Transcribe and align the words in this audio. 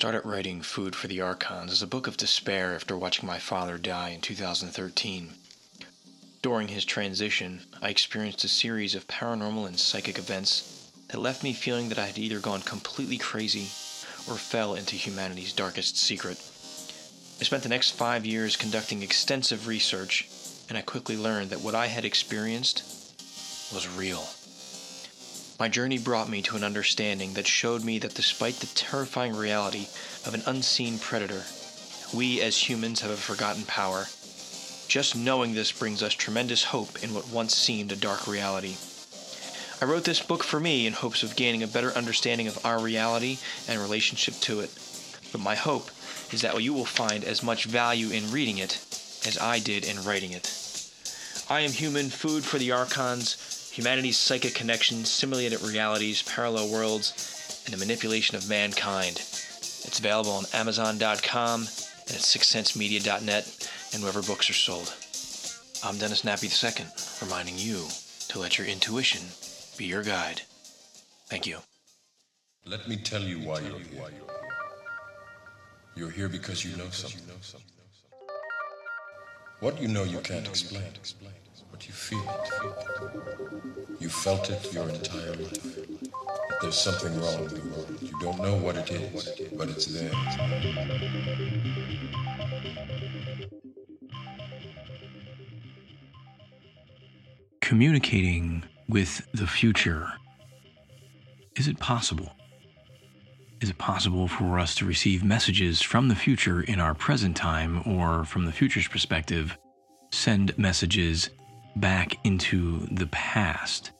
started 0.00 0.24
writing 0.24 0.62
Food 0.62 0.96
for 0.96 1.08
the 1.08 1.20
Archons 1.20 1.70
as 1.70 1.82
a 1.82 1.86
book 1.86 2.06
of 2.06 2.16
despair 2.16 2.74
after 2.74 2.96
watching 2.96 3.26
my 3.26 3.38
father 3.38 3.76
die 3.76 4.08
in 4.08 4.22
2013. 4.22 5.34
During 6.40 6.68
his 6.68 6.86
transition, 6.86 7.60
I 7.82 7.90
experienced 7.90 8.42
a 8.42 8.48
series 8.48 8.94
of 8.94 9.06
paranormal 9.08 9.66
and 9.66 9.78
psychic 9.78 10.16
events 10.16 10.90
that 11.08 11.20
left 11.20 11.42
me 11.42 11.52
feeling 11.52 11.90
that 11.90 11.98
I 11.98 12.06
had 12.06 12.16
either 12.16 12.40
gone 12.40 12.62
completely 12.62 13.18
crazy 13.18 13.68
or 14.26 14.38
fell 14.38 14.74
into 14.74 14.96
humanity's 14.96 15.52
darkest 15.52 15.98
secret. 15.98 16.38
I 17.38 17.44
spent 17.44 17.62
the 17.62 17.68
next 17.68 17.90
five 17.90 18.24
years 18.24 18.56
conducting 18.56 19.02
extensive 19.02 19.68
research, 19.68 20.30
and 20.70 20.78
I 20.78 20.80
quickly 20.80 21.18
learned 21.18 21.50
that 21.50 21.60
what 21.60 21.74
I 21.74 21.88
had 21.88 22.06
experienced 22.06 22.84
was 23.70 23.86
real. 23.86 24.26
My 25.60 25.68
journey 25.68 25.98
brought 25.98 26.30
me 26.30 26.40
to 26.42 26.56
an 26.56 26.64
understanding 26.64 27.34
that 27.34 27.46
showed 27.46 27.84
me 27.84 27.98
that 27.98 28.14
despite 28.14 28.54
the 28.54 28.66
terrifying 28.68 29.36
reality 29.36 29.88
of 30.24 30.32
an 30.32 30.42
unseen 30.46 30.98
predator, 30.98 31.42
we 32.14 32.40
as 32.40 32.70
humans 32.70 33.02
have 33.02 33.10
a 33.10 33.16
forgotten 33.16 33.64
power. 33.64 34.06
Just 34.88 35.14
knowing 35.14 35.52
this 35.52 35.70
brings 35.70 36.02
us 36.02 36.14
tremendous 36.14 36.64
hope 36.64 37.04
in 37.04 37.12
what 37.12 37.28
once 37.28 37.54
seemed 37.54 37.92
a 37.92 37.96
dark 37.96 38.26
reality. 38.26 38.76
I 39.82 39.84
wrote 39.84 40.04
this 40.04 40.22
book 40.22 40.44
for 40.44 40.58
me 40.58 40.86
in 40.86 40.94
hopes 40.94 41.22
of 41.22 41.36
gaining 41.36 41.62
a 41.62 41.66
better 41.66 41.90
understanding 41.90 42.48
of 42.48 42.64
our 42.64 42.80
reality 42.80 43.36
and 43.68 43.78
relationship 43.82 44.36
to 44.40 44.60
it. 44.60 44.70
But 45.30 45.42
my 45.42 45.56
hope 45.56 45.90
is 46.32 46.40
that 46.40 46.62
you 46.62 46.72
will 46.72 46.86
find 46.86 47.22
as 47.22 47.42
much 47.42 47.66
value 47.66 48.08
in 48.08 48.32
reading 48.32 48.56
it 48.56 48.82
as 49.26 49.36
I 49.38 49.58
did 49.58 49.84
in 49.84 50.02
writing 50.04 50.32
it. 50.32 50.56
I 51.50 51.60
am 51.60 51.72
human 51.72 52.08
food 52.08 52.44
for 52.44 52.56
the 52.56 52.72
archons 52.72 53.49
humanity's 53.80 54.18
psychic 54.18 54.54
connections, 54.54 55.10
simulated 55.10 55.58
realities, 55.62 56.22
parallel 56.24 56.70
worlds, 56.70 57.62
and 57.64 57.72
the 57.72 57.78
manipulation 57.78 58.36
of 58.36 58.46
mankind. 58.46 59.16
It's 59.16 59.98
available 59.98 60.32
on 60.32 60.44
Amazon.com 60.52 61.60
and 61.60 62.10
at 62.10 62.20
SixCentsMedia.net 62.20 63.70
and 63.94 64.02
wherever 64.02 64.20
books 64.20 64.50
are 64.50 64.52
sold. 64.52 64.94
I'm 65.82 65.96
Dennis 65.96 66.20
Nappi 66.20 66.50
II, 66.52 66.84
reminding 67.26 67.54
you 67.56 67.86
to 68.28 68.38
let 68.38 68.58
your 68.58 68.66
intuition 68.66 69.22
be 69.78 69.86
your 69.86 70.02
guide. 70.02 70.42
Thank 71.28 71.46
you. 71.46 71.60
Let 72.66 72.86
me 72.86 72.98
tell 72.98 73.22
you 73.22 73.38
why 73.38 73.60
you're 73.60 73.78
here. 73.78 74.10
You're 75.96 76.10
here 76.10 76.28
because 76.28 76.66
you 76.66 76.76
know 76.76 76.90
something. 76.90 77.79
What 79.60 79.80
you 79.80 79.88
know 79.88 80.04
you 80.04 80.18
can't 80.20 80.48
explain 80.48 80.84
but 81.70 81.86
you 81.86 81.92
feel 81.92 82.20
it. 82.20 84.00
You 84.00 84.08
felt 84.08 84.50
it 84.50 84.72
your 84.72 84.88
entire 84.88 85.34
life. 85.34 85.62
That 85.62 86.58
there's 86.62 86.78
something 86.78 87.18
wrong 87.20 87.44
in 87.44 87.48
the 87.48 87.76
world. 87.76 87.98
You 88.00 88.18
don't 88.20 88.38
know 88.42 88.56
what 88.56 88.76
it 88.76 88.90
is, 88.90 89.30
but 89.52 89.68
it's 89.68 89.86
there. 89.86 90.10
Communicating 97.60 98.64
with 98.88 99.26
the 99.32 99.46
future. 99.46 100.12
Is 101.56 101.68
it 101.68 101.78
possible? 101.78 102.32
Is 103.60 103.68
it 103.68 103.76
possible 103.76 104.26
for 104.26 104.58
us 104.58 104.74
to 104.76 104.86
receive 104.86 105.22
messages 105.22 105.82
from 105.82 106.08
the 106.08 106.14
future 106.14 106.62
in 106.62 106.80
our 106.80 106.94
present 106.94 107.36
time 107.36 107.82
or 107.86 108.24
from 108.24 108.46
the 108.46 108.52
future's 108.52 108.88
perspective, 108.88 109.58
send 110.10 110.56
messages 110.56 111.28
back 111.76 112.16
into 112.24 112.86
the 112.90 113.08
past? 113.08 113.90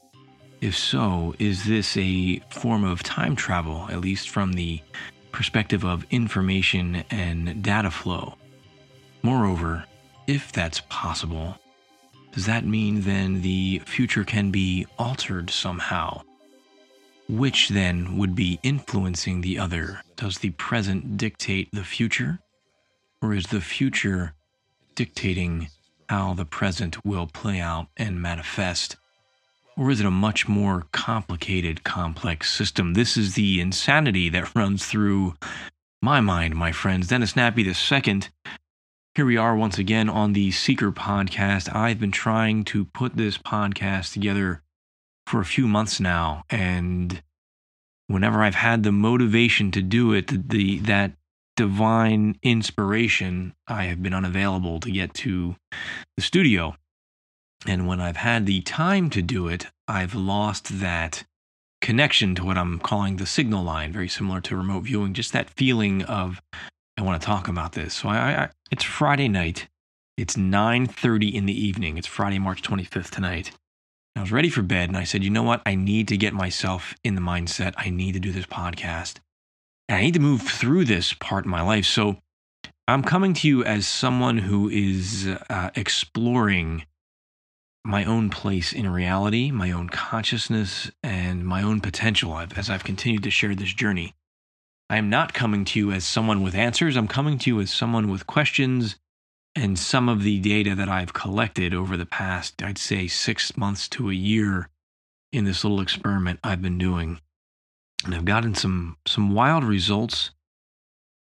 If 0.61 0.75
so, 0.75 1.35
is 1.37 1.65
this 1.65 1.95
a 1.95 2.39
form 2.49 2.83
of 2.83 3.03
time 3.03 3.35
travel, 3.35 3.87
at 3.91 4.01
least 4.01 4.29
from 4.29 4.53
the 4.53 4.81
perspective 5.31 5.85
of 5.85 6.07
information 6.09 7.03
and 7.11 7.61
data 7.61 7.91
flow? 7.91 8.37
Moreover, 9.21 9.85
if 10.25 10.51
that's 10.51 10.81
possible, 10.89 11.55
does 12.31 12.47
that 12.47 12.65
mean 12.65 13.01
then 13.01 13.43
the 13.43 13.83
future 13.85 14.23
can 14.23 14.49
be 14.49 14.87
altered 14.97 15.51
somehow? 15.51 16.21
Which 17.31 17.69
then 17.69 18.17
would 18.17 18.35
be 18.35 18.59
influencing 18.61 19.39
the 19.39 19.57
other? 19.57 20.01
Does 20.17 20.39
the 20.39 20.49
present 20.49 21.15
dictate 21.15 21.69
the 21.71 21.85
future? 21.85 22.39
Or 23.21 23.33
is 23.33 23.45
the 23.45 23.61
future 23.61 24.33
dictating 24.95 25.69
how 26.09 26.33
the 26.33 26.43
present 26.43 27.05
will 27.05 27.27
play 27.27 27.61
out 27.61 27.87
and 27.95 28.21
manifest? 28.21 28.97
Or 29.77 29.91
is 29.91 30.01
it 30.01 30.05
a 30.05 30.11
much 30.11 30.49
more 30.49 30.87
complicated, 30.91 31.85
complex 31.85 32.51
system? 32.51 32.95
This 32.95 33.15
is 33.15 33.35
the 33.35 33.61
insanity 33.61 34.27
that 34.27 34.53
runs 34.53 34.85
through 34.85 35.35
my 36.01 36.19
mind, 36.19 36.57
my 36.57 36.73
friends. 36.73 37.07
Dennis 37.07 37.35
Nappi 37.35 37.63
II. 37.65 38.21
Here 39.15 39.25
we 39.25 39.37
are 39.37 39.55
once 39.55 39.77
again 39.77 40.09
on 40.09 40.33
the 40.33 40.51
Seeker 40.51 40.91
podcast. 40.91 41.73
I've 41.73 41.99
been 42.01 42.11
trying 42.11 42.65
to 42.65 42.83
put 42.83 43.15
this 43.15 43.37
podcast 43.37 44.11
together 44.11 44.63
for 45.31 45.39
a 45.39 45.45
few 45.45 45.65
months 45.65 46.01
now, 46.01 46.43
and 46.49 47.23
whenever 48.07 48.43
I've 48.43 48.55
had 48.55 48.83
the 48.83 48.91
motivation 48.91 49.71
to 49.71 49.81
do 49.81 50.11
it, 50.11 50.27
the, 50.27 50.43
the 50.45 50.79
that 50.79 51.13
divine 51.55 52.37
inspiration, 52.43 53.53
I 53.65 53.85
have 53.85 54.03
been 54.03 54.13
unavailable 54.13 54.81
to 54.81 54.91
get 54.91 55.13
to 55.25 55.55
the 56.17 56.21
studio. 56.21 56.75
And 57.65 57.87
when 57.87 58.01
I've 58.01 58.17
had 58.17 58.45
the 58.45 58.59
time 58.61 59.09
to 59.11 59.21
do 59.21 59.47
it, 59.47 59.67
I've 59.87 60.15
lost 60.15 60.81
that 60.81 61.23
connection 61.79 62.35
to 62.35 62.43
what 62.43 62.57
I'm 62.57 62.79
calling 62.79 63.15
the 63.15 63.25
signal 63.25 63.63
line, 63.63 63.93
very 63.93 64.09
similar 64.09 64.41
to 64.41 64.57
remote 64.57 64.83
viewing, 64.83 65.13
just 65.13 65.31
that 65.31 65.49
feeling 65.51 66.03
of 66.03 66.41
I 66.97 67.03
want 67.03 67.21
to 67.21 67.25
talk 67.25 67.47
about 67.47 67.71
this. 67.71 67.93
So 67.93 68.09
I, 68.09 68.17
I 68.17 68.49
it's 68.69 68.83
Friday 68.83 69.29
night. 69.29 69.69
It's 70.17 70.35
9:30 70.35 71.33
in 71.33 71.45
the 71.45 71.57
evening. 71.67 71.97
It's 71.97 72.07
Friday, 72.07 72.37
March 72.37 72.61
25th 72.61 73.11
tonight. 73.11 73.51
I 74.15 74.21
was 74.21 74.31
ready 74.31 74.49
for 74.49 74.61
bed 74.61 74.89
and 74.89 74.97
I 74.97 75.03
said, 75.03 75.23
"You 75.23 75.29
know 75.29 75.43
what? 75.43 75.61
I 75.65 75.75
need 75.75 76.07
to 76.09 76.17
get 76.17 76.33
myself 76.33 76.93
in 77.03 77.15
the 77.15 77.21
mindset. 77.21 77.73
I 77.77 77.89
need 77.89 78.13
to 78.13 78.19
do 78.19 78.31
this 78.31 78.45
podcast. 78.45 79.19
And 79.87 79.97
I 79.97 80.01
need 80.01 80.13
to 80.13 80.19
move 80.19 80.41
through 80.41 80.85
this 80.85 81.13
part 81.13 81.45
of 81.45 81.51
my 81.51 81.61
life. 81.61 81.85
So 81.85 82.17
I'm 82.87 83.03
coming 83.03 83.33
to 83.35 83.47
you 83.47 83.63
as 83.63 83.87
someone 83.87 84.39
who 84.39 84.69
is 84.69 85.27
uh, 85.49 85.69
exploring 85.75 86.85
my 87.83 88.05
own 88.05 88.29
place 88.29 88.73
in 88.73 88.89
reality, 88.89 89.49
my 89.49 89.71
own 89.71 89.89
consciousness, 89.89 90.91
and 91.01 91.45
my 91.45 91.63
own 91.63 91.81
potential 91.81 92.37
as 92.55 92.69
I've 92.69 92.83
continued 92.83 93.23
to 93.23 93.31
share 93.31 93.55
this 93.55 93.73
journey. 93.73 94.13
I 94.89 94.97
am 94.97 95.09
not 95.09 95.33
coming 95.33 95.65
to 95.65 95.79
you 95.79 95.91
as 95.91 96.05
someone 96.05 96.43
with 96.43 96.53
answers. 96.53 96.95
I'm 96.97 97.07
coming 97.07 97.37
to 97.39 97.49
you 97.49 97.61
as 97.61 97.71
someone 97.71 98.09
with 98.09 98.27
questions 98.27 98.97
and 99.55 99.77
some 99.77 100.09
of 100.09 100.23
the 100.23 100.39
data 100.39 100.75
that 100.75 100.89
I've 100.89 101.13
collected 101.13 101.73
over 101.73 101.97
the 101.97 102.05
past, 102.05 102.61
I'd 102.63 102.77
say, 102.77 103.07
six 103.07 103.57
months 103.57 103.87
to 103.89 104.09
a 104.09 104.13
year 104.13 104.69
in 105.31 105.45
this 105.45 105.63
little 105.63 105.81
experiment 105.81 106.39
I've 106.43 106.61
been 106.61 106.77
doing 106.77 107.19
and 108.03 108.15
I've 108.15 108.25
gotten 108.25 108.55
some 108.55 108.97
some 109.07 109.33
wild 109.33 109.63
results 109.63 110.31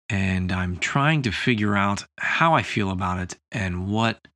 and 0.08 0.50
I'm 0.52 0.78
trying 0.78 1.22
to 1.22 1.32
figure 1.32 1.76
out 1.76 2.06
how 2.18 2.54
I 2.54 2.62
feel 2.62 2.90
about 2.90 3.18
it 3.18 3.38
and 3.52 3.88
what 3.90 4.26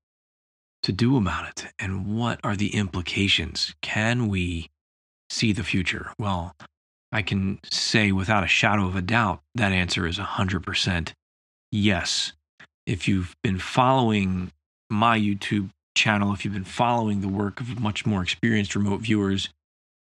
to 0.83 0.93
do 0.93 1.17
about 1.17 1.49
it 1.49 1.73
and 1.79 2.19
what 2.19 2.41
are 2.45 2.57
the 2.57 2.75
implications. 2.75 3.75
Can 3.81 4.29
we 4.29 4.69
see 5.31 5.53
the 5.53 5.65
future? 5.65 6.13
Well, 6.19 6.55
I 7.11 7.23
can 7.23 7.61
say 7.71 8.13
without 8.13 8.45
a 8.45 8.49
shadow 8.49 8.87
of 8.87 8.97
a 8.97 9.03
doubt 9.03 9.43
that 9.55 9.73
answer 9.73 10.07
is 10.07 10.19
100% 10.19 11.13
yes. 11.71 12.33
If 12.87 13.07
you've 13.07 13.37
been 13.43 13.59
following 13.59 14.51
my 14.91 15.19
YouTube 15.19 15.71
channel, 15.95 16.33
if 16.33 16.45
you've 16.45 16.55
been 16.55 16.65
following 16.65 17.21
the 17.21 17.29
work 17.29 17.61
of 17.61 17.79
much 17.81 18.05
more 18.05 18.23
experienced 18.23 18.75
remote 18.75 19.01
viewers, 19.01 19.49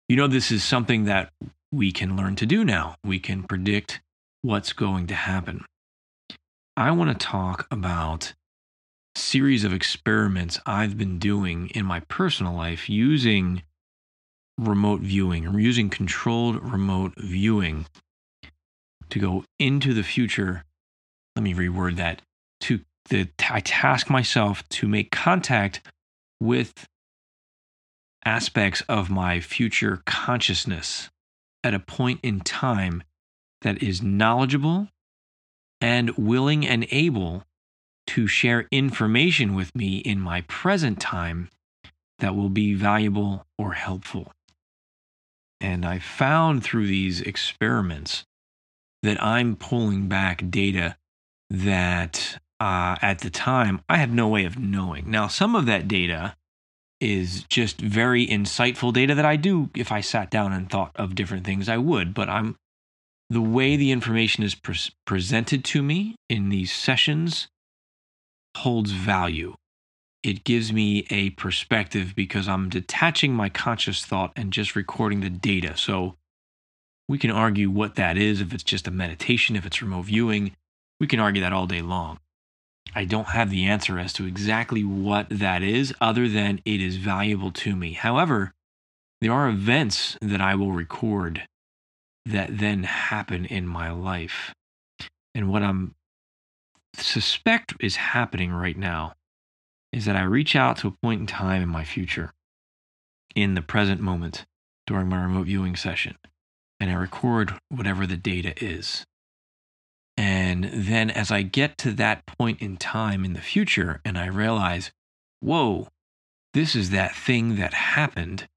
you 0.07 0.15
know 0.15 0.27
this 0.27 0.51
is 0.51 0.63
something 0.63 1.05
that 1.05 1.31
we 1.71 1.91
can 1.91 2.15
learn 2.15 2.35
to 2.37 2.45
do 2.45 2.63
now. 2.63 2.95
We 3.03 3.19
can 3.19 3.43
predict 3.43 4.01
what's 4.41 4.73
going 4.73 5.07
to 5.07 5.15
happen. 5.15 5.65
I 6.77 6.91
want 6.91 7.19
to 7.19 7.25
talk 7.25 7.67
about 7.71 8.33
a 9.15 9.19
series 9.19 9.63
of 9.63 9.73
experiments 9.73 10.59
I've 10.65 10.97
been 10.97 11.19
doing 11.19 11.69
in 11.69 11.85
my 11.85 12.01
personal 12.01 12.53
life 12.53 12.89
using 12.89 13.63
remote 14.57 15.01
viewing 15.01 15.47
or 15.47 15.59
using 15.59 15.89
controlled 15.89 16.63
remote 16.63 17.13
viewing 17.17 17.87
to 19.09 19.19
go 19.19 19.45
into 19.59 19.93
the 19.93 20.03
future. 20.03 20.63
Let 21.35 21.43
me 21.43 21.53
reword 21.53 21.95
that. 21.97 22.21
To 22.63 22.79
the 23.09 23.29
I 23.49 23.59
task 23.59 24.09
myself 24.09 24.67
to 24.69 24.87
make 24.87 25.11
contact 25.11 25.81
with 26.39 26.87
aspects 28.25 28.81
of 28.87 29.09
my 29.09 29.39
future 29.39 30.01
consciousness 30.05 31.09
at 31.63 31.73
a 31.73 31.79
point 31.79 32.19
in 32.23 32.39
time 32.39 33.03
that 33.61 33.83
is 33.83 34.01
knowledgeable 34.01 34.87
and 35.81 36.11
willing 36.17 36.65
and 36.65 36.87
able 36.91 37.43
to 38.07 38.27
share 38.27 38.67
information 38.71 39.55
with 39.55 39.75
me 39.75 39.97
in 39.97 40.19
my 40.19 40.41
present 40.41 40.99
time 40.99 41.49
that 42.19 42.35
will 42.35 42.49
be 42.49 42.73
valuable 42.73 43.45
or 43.57 43.73
helpful. 43.73 44.31
And 45.59 45.85
I 45.85 45.99
found 45.99 46.63
through 46.63 46.87
these 46.87 47.21
experiments 47.21 48.25
that 49.01 49.21
I'm 49.21 49.55
pulling 49.55 50.07
back 50.07 50.49
data 50.49 50.97
that 51.49 52.39
uh, 52.63 52.95
at 53.01 53.19
the 53.19 53.29
time 53.29 53.81
I 53.89 53.97
had 53.97 54.13
no 54.13 54.29
way 54.29 54.45
of 54.45 54.57
knowing. 54.57 55.11
Now, 55.11 55.27
some 55.27 55.53
of 55.53 55.65
that 55.65 55.85
data 55.85 56.37
is 57.01 57.43
just 57.43 57.81
very 57.81 58.25
insightful 58.25 58.93
data 58.93 59.13
that 59.15 59.25
I 59.25 59.35
do, 59.35 59.69
if 59.75 59.91
I 59.91 59.99
sat 59.99 60.31
down 60.31 60.53
and 60.53 60.69
thought 60.69 60.91
of 60.95 61.13
different 61.13 61.45
things, 61.45 61.67
I 61.67 61.75
would. 61.75 62.13
But 62.13 62.29
I'm 62.29 62.55
the 63.29 63.41
way 63.41 63.75
the 63.75 63.91
information 63.91 64.45
is 64.45 64.55
pre- 64.55 64.77
presented 65.05 65.65
to 65.65 65.83
me 65.83 66.15
in 66.29 66.47
these 66.47 66.71
sessions 66.71 67.49
holds 68.55 68.91
value. 68.91 69.55
It 70.23 70.45
gives 70.45 70.71
me 70.71 71.05
a 71.09 71.31
perspective 71.31 72.13
because 72.15 72.47
I'm 72.47 72.69
detaching 72.69 73.33
my 73.33 73.49
conscious 73.49 74.05
thought 74.05 74.31
and 74.37 74.53
just 74.53 74.73
recording 74.73 75.19
the 75.19 75.29
data. 75.29 75.75
So 75.75 76.15
we 77.09 77.17
can 77.17 77.31
argue 77.31 77.69
what 77.69 77.95
that 77.95 78.17
is, 78.17 78.39
if 78.39 78.53
it's 78.53 78.63
just 78.63 78.87
a 78.87 78.91
meditation, 78.91 79.57
if 79.57 79.65
it's 79.65 79.81
remote 79.81 80.03
viewing. 80.03 80.55
We 81.01 81.07
can 81.07 81.19
argue 81.19 81.41
that 81.41 81.51
all 81.51 81.67
day 81.67 81.81
long. 81.81 82.19
I 82.95 83.05
don't 83.05 83.29
have 83.29 83.49
the 83.49 83.65
answer 83.65 83.97
as 83.97 84.13
to 84.13 84.25
exactly 84.25 84.83
what 84.83 85.27
that 85.29 85.63
is, 85.63 85.93
other 85.99 86.27
than 86.27 86.61
it 86.65 86.81
is 86.81 86.97
valuable 86.97 87.51
to 87.51 87.75
me. 87.75 87.93
However, 87.93 88.53
there 89.21 89.33
are 89.33 89.49
events 89.49 90.17
that 90.21 90.41
I 90.41 90.55
will 90.55 90.71
record 90.71 91.47
that 92.25 92.57
then 92.57 92.83
happen 92.83 93.45
in 93.45 93.67
my 93.67 93.91
life. 93.91 94.53
And 95.33 95.49
what 95.49 95.63
I'm 95.63 95.95
suspect 96.95 97.73
is 97.79 97.95
happening 97.95 98.51
right 98.51 98.77
now 98.77 99.13
is 99.91 100.05
that 100.05 100.15
I 100.15 100.23
reach 100.23 100.55
out 100.55 100.77
to 100.77 100.87
a 100.87 100.95
point 101.01 101.21
in 101.21 101.27
time 101.27 101.61
in 101.61 101.69
my 101.69 101.83
future, 101.83 102.31
in 103.35 103.55
the 103.55 103.61
present 103.61 104.01
moment, 104.01 104.45
during 104.85 105.07
my 105.07 105.21
remote 105.21 105.45
viewing 105.45 105.75
session, 105.75 106.17
and 106.79 106.91
I 106.91 106.93
record 106.93 107.53
whatever 107.69 108.05
the 108.05 108.17
data 108.17 108.53
is. 108.63 109.05
And 110.15 110.69
then 110.73 111.09
as 111.09 111.31
I 111.31 111.41
get 111.41 111.77
to 111.79 111.91
that 111.93 112.25
point 112.25 112.61
in 112.61 112.77
time 112.77 113.25
in 113.25 113.33
the 113.33 113.41
future 113.41 113.99
and 114.05 114.17
I 114.17 114.27
realize, 114.27 114.91
whoa, 115.39 115.87
this 116.53 116.75
is 116.75 116.91
that 116.91 117.15
thing 117.15 117.55
that 117.55 117.73
happened, 117.73 118.47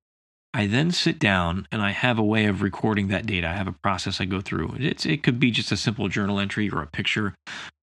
I 0.53 0.67
then 0.67 0.91
sit 0.91 1.19
down 1.19 1.67
and 1.73 1.83
I 1.83 1.91
have 1.91 2.19
a 2.19 2.25
way 2.25 2.47
of 2.47 2.63
recording 2.63 3.09
that 3.09 3.27
data. 3.27 3.49
I 3.49 3.55
have 3.55 3.69
a 3.69 3.73
process 3.73 4.21
I 4.21 4.25
go 4.27 4.41
through. 4.41 4.77
It's, 4.79 5.07
it 5.07 5.23
could 5.23 5.41
be 5.41 5.51
just 5.51 5.73
a 5.73 5.77
simple 5.77 6.09
journal 6.09 6.39
entry 6.39 6.71
or 6.71 6.83
a 6.83 6.87
picture, 6.87 7.35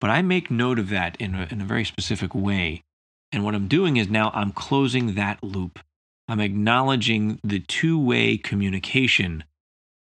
but 0.00 0.10
I 0.10 0.22
make 0.22 0.50
note 0.50 0.78
of 0.78 0.88
that 0.90 1.16
in 1.16 1.34
a, 1.34 1.48
in 1.50 1.60
a 1.60 1.64
very 1.64 1.84
specific 1.84 2.34
way. 2.34 2.82
And 3.32 3.44
what 3.44 3.54
I'm 3.54 3.68
doing 3.68 3.96
is 3.96 4.08
now 4.08 4.30
I'm 4.34 4.52
closing 4.52 5.14
that 5.14 5.42
loop. 5.42 5.78
I'm 6.28 6.40
acknowledging 6.40 7.40
the 7.42 7.60
two 7.60 7.98
way 7.98 8.36
communication 8.36 9.44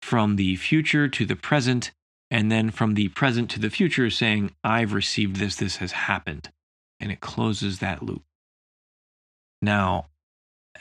from 0.01 0.35
the 0.35 0.55
future 0.55 1.07
to 1.07 1.25
the 1.25 1.35
present 1.35 1.91
and 2.31 2.51
then 2.51 2.71
from 2.71 2.95
the 2.95 3.09
present 3.09 3.49
to 3.51 3.59
the 3.59 3.69
future 3.69 4.09
saying, 4.09 4.51
I've 4.63 4.93
received 4.93 5.37
this, 5.37 5.55
this 5.55 5.77
has 5.77 5.91
happened. 5.91 6.51
And 6.99 7.11
it 7.11 7.19
closes 7.19 7.79
that 7.79 8.01
loop. 8.01 8.23
Now, 9.61 10.07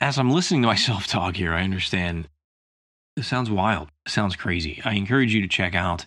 as 0.00 0.18
I'm 0.18 0.30
listening 0.30 0.62
to 0.62 0.68
myself 0.68 1.06
talk 1.08 1.36
here, 1.36 1.52
I 1.52 1.62
understand 1.62 2.28
this 3.16 3.26
sounds 3.26 3.50
wild, 3.50 3.90
sounds 4.08 4.36
crazy. 4.36 4.80
I 4.84 4.94
encourage 4.94 5.34
you 5.34 5.40
to 5.42 5.48
check 5.48 5.74
out 5.74 6.06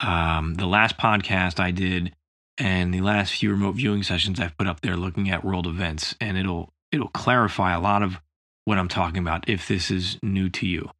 um, 0.00 0.54
the 0.54 0.66
last 0.66 0.98
podcast 0.98 1.60
I 1.60 1.70
did 1.70 2.14
and 2.58 2.92
the 2.92 3.00
last 3.00 3.32
few 3.32 3.50
remote 3.50 3.76
viewing 3.76 4.02
sessions 4.02 4.40
I've 4.40 4.56
put 4.56 4.66
up 4.66 4.80
there 4.80 4.96
looking 4.96 5.30
at 5.30 5.44
world 5.44 5.66
events, 5.66 6.14
and 6.20 6.36
it'll 6.36 6.72
it'll 6.92 7.08
clarify 7.08 7.72
a 7.72 7.80
lot 7.80 8.02
of 8.02 8.20
what 8.64 8.78
I'm 8.78 8.88
talking 8.88 9.18
about 9.18 9.48
if 9.48 9.68
this 9.68 9.90
is 9.90 10.18
new 10.22 10.48
to 10.50 10.66
you. 10.66 10.90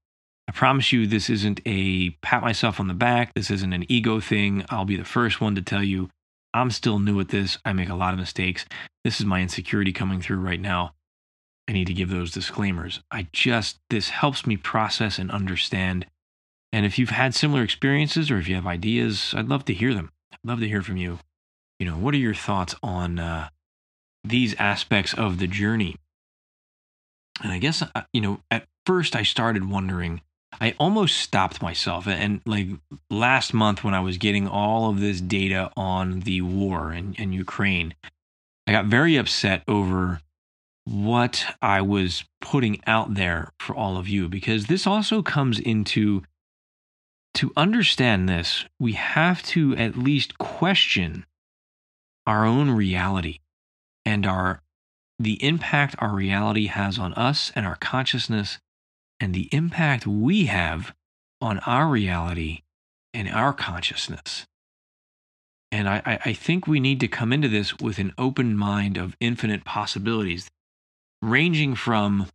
I 0.50 0.52
promise 0.52 0.90
you, 0.90 1.06
this 1.06 1.30
isn't 1.30 1.60
a 1.64 2.10
pat 2.22 2.42
myself 2.42 2.80
on 2.80 2.88
the 2.88 2.92
back. 2.92 3.34
This 3.34 3.52
isn't 3.52 3.72
an 3.72 3.84
ego 3.88 4.18
thing. 4.18 4.64
I'll 4.68 4.84
be 4.84 4.96
the 4.96 5.04
first 5.04 5.40
one 5.40 5.54
to 5.54 5.62
tell 5.62 5.84
you 5.84 6.10
I'm 6.52 6.72
still 6.72 6.98
new 6.98 7.20
at 7.20 7.28
this. 7.28 7.58
I 7.64 7.72
make 7.72 7.88
a 7.88 7.94
lot 7.94 8.14
of 8.14 8.18
mistakes. 8.18 8.66
This 9.04 9.20
is 9.20 9.26
my 9.26 9.42
insecurity 9.42 9.92
coming 9.92 10.20
through 10.20 10.40
right 10.40 10.60
now. 10.60 10.94
I 11.68 11.72
need 11.72 11.86
to 11.86 11.94
give 11.94 12.10
those 12.10 12.32
disclaimers. 12.32 13.00
I 13.12 13.28
just, 13.32 13.78
this 13.90 14.08
helps 14.08 14.44
me 14.44 14.56
process 14.56 15.20
and 15.20 15.30
understand. 15.30 16.06
And 16.72 16.84
if 16.84 16.98
you've 16.98 17.10
had 17.10 17.32
similar 17.32 17.62
experiences 17.62 18.28
or 18.28 18.38
if 18.38 18.48
you 18.48 18.56
have 18.56 18.66
ideas, 18.66 19.32
I'd 19.36 19.48
love 19.48 19.64
to 19.66 19.72
hear 19.72 19.94
them. 19.94 20.10
I'd 20.32 20.40
love 20.42 20.58
to 20.58 20.68
hear 20.68 20.82
from 20.82 20.96
you. 20.96 21.20
You 21.78 21.86
know, 21.86 21.94
what 21.94 22.12
are 22.12 22.18
your 22.18 22.34
thoughts 22.34 22.74
on 22.82 23.20
uh, 23.20 23.50
these 24.24 24.56
aspects 24.56 25.14
of 25.14 25.38
the 25.38 25.46
journey? 25.46 25.94
And 27.40 27.52
I 27.52 27.58
guess, 27.58 27.82
uh, 27.82 28.02
you 28.12 28.20
know, 28.20 28.40
at 28.50 28.66
first 28.84 29.14
I 29.14 29.22
started 29.22 29.70
wondering 29.70 30.22
I 30.58 30.74
almost 30.78 31.18
stopped 31.18 31.62
myself. 31.62 32.06
And 32.06 32.40
like 32.44 32.68
last 33.08 33.54
month, 33.54 33.84
when 33.84 33.94
I 33.94 34.00
was 34.00 34.18
getting 34.18 34.48
all 34.48 34.90
of 34.90 35.00
this 35.00 35.20
data 35.20 35.70
on 35.76 36.20
the 36.20 36.42
war 36.42 36.92
in, 36.92 37.14
in 37.14 37.32
Ukraine, 37.32 37.94
I 38.66 38.72
got 38.72 38.86
very 38.86 39.16
upset 39.16 39.62
over 39.68 40.20
what 40.84 41.44
I 41.62 41.82
was 41.82 42.24
putting 42.40 42.80
out 42.86 43.14
there 43.14 43.52
for 43.58 43.74
all 43.76 43.96
of 43.96 44.08
you 44.08 44.28
because 44.28 44.66
this 44.66 44.86
also 44.86 45.22
comes 45.22 45.58
into 45.58 46.22
to 47.34 47.52
understand 47.56 48.28
this, 48.28 48.64
we 48.78 48.92
have 48.94 49.42
to 49.44 49.76
at 49.76 49.96
least 49.96 50.38
question 50.38 51.26
our 52.26 52.44
own 52.44 52.70
reality 52.70 53.38
and 54.04 54.26
our 54.26 54.62
the 55.18 55.42
impact 55.44 55.94
our 55.98 56.14
reality 56.14 56.66
has 56.66 56.98
on 56.98 57.12
us 57.14 57.52
and 57.54 57.66
our 57.66 57.76
consciousness 57.76 58.58
and 59.20 59.34
the 59.34 59.48
impact 59.52 60.06
we 60.06 60.46
have 60.46 60.94
on 61.40 61.58
our 61.60 61.86
reality 61.88 62.62
and 63.14 63.28
our 63.28 63.52
consciousness. 63.52 64.46
And 65.72 65.88
I, 65.88 66.18
I 66.24 66.32
think 66.32 66.66
we 66.66 66.80
need 66.80 66.98
to 67.00 67.08
come 67.08 67.32
into 67.32 67.48
this 67.48 67.78
with 67.78 67.98
an 67.98 68.12
open 68.18 68.56
mind 68.56 68.96
of 68.96 69.16
infinite 69.20 69.64
possibilities, 69.64 70.50
ranging 71.22 71.76
from 71.76 72.26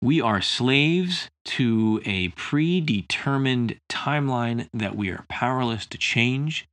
we 0.00 0.20
are 0.20 0.40
slaves 0.40 1.28
to 1.44 2.00
a 2.06 2.28
predetermined 2.28 3.80
timeline 3.90 4.68
that 4.72 4.96
we 4.96 5.10
are 5.10 5.26
powerless 5.28 5.86
to 5.86 5.98
change, 5.98 6.68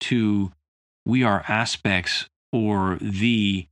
to 0.00 0.52
we 1.04 1.22
are 1.22 1.44
aspects 1.46 2.28
or 2.52 2.98
the 3.00 3.66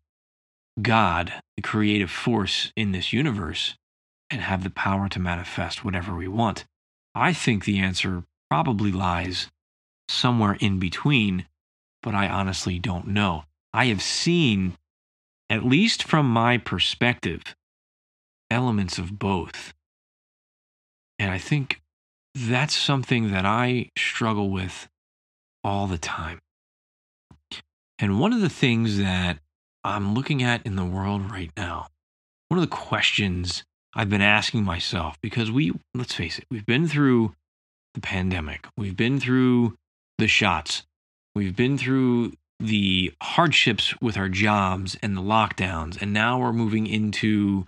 God, 0.81 1.33
the 1.57 1.63
creative 1.63 2.11
force 2.11 2.73
in 2.77 2.93
this 2.93 3.13
universe, 3.13 3.77
and 4.31 4.41
have 4.43 4.63
the 4.63 4.71
power 4.71 5.09
to 5.09 5.19
manifest 5.19 5.85
whatever 5.85 6.15
we 6.15 6.29
want? 6.29 6.65
I 7.15 7.33
think 7.33 7.65
the 7.65 7.79
answer 7.79 8.25
probably 8.51 8.93
lies 8.93 9.49
somewhere 10.09 10.57
in 10.61 10.79
between, 10.79 11.47
but 12.03 12.15
I 12.15 12.29
honestly 12.29 12.79
don't 12.79 13.09
know. 13.09 13.45
I 13.73 13.87
have 13.87 14.03
seen, 14.03 14.77
at 15.51 15.65
least 15.65 16.03
from 16.03 16.29
my 16.29 16.59
perspective, 16.59 17.43
elements 18.51 18.99
of 18.99 19.19
both. 19.19 19.75
And 21.19 21.31
I 21.31 21.39
think 21.39 21.81
that's 22.35 22.77
something 22.77 23.31
that 23.33 23.45
I 23.45 23.91
struggle 23.97 24.51
with 24.51 24.89
all 25.65 25.87
the 25.87 25.99
time. 25.99 26.41
And 27.99 28.21
one 28.21 28.33
of 28.33 28.41
the 28.41 28.49
things 28.49 28.99
that 28.99 29.39
I'm 29.83 30.15
looking 30.15 30.43
at 30.43 30.65
in 30.65 30.77
the 30.77 30.85
world 30.85 31.31
right 31.31 31.51
now, 31.57 31.89
one 32.49 32.59
of 32.59 32.69
the 32.69 32.75
questions 32.75 33.65
I've 33.99 34.09
been 34.09 34.23
asking 34.23 34.63
myself 34.63 35.21
because 35.21 35.51
we, 35.51 35.73
let's 35.93 36.15
face 36.15 36.39
it, 36.39 36.45
we've 36.53 36.65
been 36.65 36.87
through 36.87 37.35
the 37.95 38.01
pandemic, 38.01 38.69
we've 38.77 38.97
been 38.97 39.19
through 39.19 39.77
the 40.19 40.29
shots, 40.29 40.85
we've 41.35 41.57
been 41.57 41.77
through 41.77 42.35
the 42.61 43.13
hardships 43.21 44.01
with 44.01 44.17
our 44.17 44.29
jobs 44.29 44.97
and 45.03 45.17
the 45.17 45.21
lockdowns, 45.21 46.01
and 46.01 46.13
now 46.13 46.39
we're 46.39 46.53
moving 46.53 46.87
into 46.87 47.67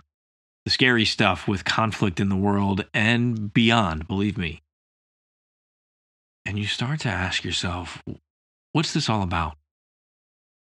the 0.63 0.71
scary 0.71 1.03
stuff 1.03 1.49
with 1.49 1.65
conflict 1.65 2.21
in 2.21 2.29
the 2.29 2.37
world 2.37 2.85
and 2.93 3.53
beyond, 3.53 4.07
believe 4.07 4.37
me. 4.37 4.61
And 6.45 6.57
you 6.57 6.65
start 6.65 7.01
to 7.01 7.09
ask 7.09 7.43
yourself, 7.43 8.01
what's 8.71 8.93
this 8.93 9.09
all 9.09 9.21
about? 9.21 9.57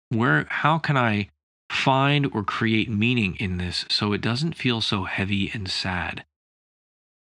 Where, 0.08 0.46
how 0.50 0.78
can 0.78 0.96
I 0.96 1.28
find 1.72 2.30
or 2.34 2.44
create 2.44 2.90
meaning 2.90 3.36
in 3.38 3.58
this 3.58 3.86
so 3.90 4.14
it 4.14 4.22
doesn't 4.22 4.58
feel 4.58 4.82
so 4.82 5.06
heavy 5.06 5.50
and 5.54 5.70
sad? 5.70 6.26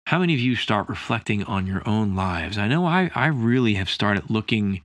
How 0.06 0.18
many 0.18 0.34
of 0.34 0.40
you 0.40 0.56
start 0.56 0.88
reflecting 0.88 1.44
on 1.44 1.66
your 1.66 1.86
own 1.86 2.16
lives? 2.16 2.58
I 2.58 2.66
know 2.66 2.84
I, 2.84 3.10
I 3.14 3.26
really 3.26 3.74
have 3.74 3.88
started 3.88 4.30
looking 4.30 4.82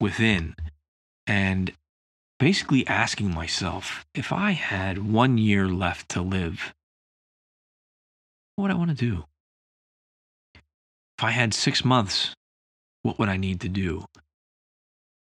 within 0.00 0.54
and 1.26 1.72
basically 2.38 2.86
asking 2.86 3.32
myself 3.32 4.04
if 4.14 4.32
I 4.32 4.50
had 4.50 5.10
one 5.10 5.38
year 5.38 5.68
left 5.68 6.10
to 6.10 6.20
live, 6.20 6.74
what 8.56 8.64
would 8.64 8.70
I 8.72 8.74
want 8.78 8.90
to 8.90 8.96
do? 8.96 9.24
If 11.18 11.24
I 11.24 11.30
had 11.30 11.54
six 11.54 11.84
months, 11.84 12.34
what 13.02 13.18
would 13.18 13.28
I 13.28 13.38
need 13.38 13.60
to 13.60 13.68
do? 13.68 14.04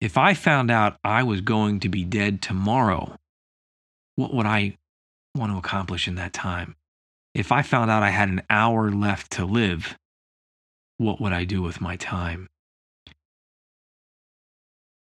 If 0.02 0.18
I 0.18 0.34
found 0.34 0.72
out 0.72 0.98
I 1.04 1.24
was 1.24 1.42
going 1.42 1.80
to 1.82 1.90
be 1.90 2.04
dead 2.04 2.42
tomorrow, 2.42 3.16
what 4.16 4.34
would 4.34 4.46
I 4.46 4.78
want 5.36 5.52
to 5.52 5.58
accomplish 5.58 6.08
in 6.08 6.16
that 6.16 6.34
time? 6.34 6.76
If 7.34 7.52
I 7.52 7.62
found 7.62 7.90
out 7.90 8.04
I 8.04 8.12
had 8.12 8.30
an 8.30 8.44
hour 8.50 8.92
left 8.92 9.32
to 9.34 9.46
live, 9.46 9.98
what 10.98 11.20
would 11.20 11.34
I 11.34 11.46
do 11.46 11.62
with 11.62 11.82
my 11.82 11.96
time? 11.96 12.48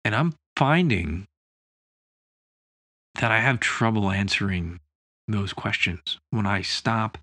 And 0.04 0.14
I'm 0.14 0.34
finding 0.56 1.26
that 3.20 3.30
I 3.30 3.40
have 3.40 3.60
trouble 3.60 4.10
answering 4.10 4.80
those 5.28 5.52
questions 5.52 6.18
when 6.30 6.46
I 6.46 6.62
stop 6.62 7.18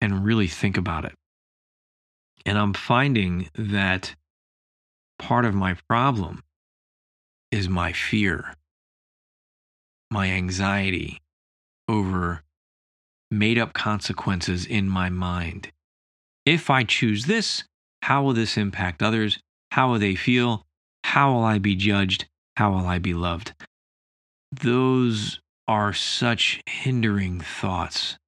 and 0.00 0.24
really 0.24 0.46
think 0.46 0.76
about 0.76 1.04
it. 1.04 1.14
And 2.46 2.58
I'm 2.58 2.72
finding 2.72 3.50
that 3.54 4.14
part 5.18 5.44
of 5.44 5.54
my 5.54 5.76
problem 5.88 6.42
is 7.50 7.68
my 7.68 7.92
fear, 7.92 8.54
my 10.10 10.28
anxiety 10.28 11.20
over 11.88 12.42
made 13.30 13.58
up 13.58 13.72
consequences 13.72 14.66
in 14.66 14.88
my 14.88 15.08
mind. 15.08 15.70
If 16.44 16.70
I 16.70 16.84
choose 16.84 17.26
this, 17.26 17.64
how 18.02 18.22
will 18.22 18.32
this 18.32 18.56
impact 18.56 19.02
others? 19.02 19.38
How 19.70 19.90
will 19.90 19.98
they 19.98 20.16
feel? 20.16 20.66
How 21.04 21.32
will 21.32 21.44
I 21.44 21.58
be 21.58 21.76
judged? 21.76 22.26
How 22.56 22.72
will 22.72 22.86
I 22.86 22.98
be 22.98 23.14
loved? 23.14 23.52
Those 24.52 25.40
are 25.68 25.92
such 25.92 26.60
hindering 26.66 27.40
thoughts. 27.40 28.18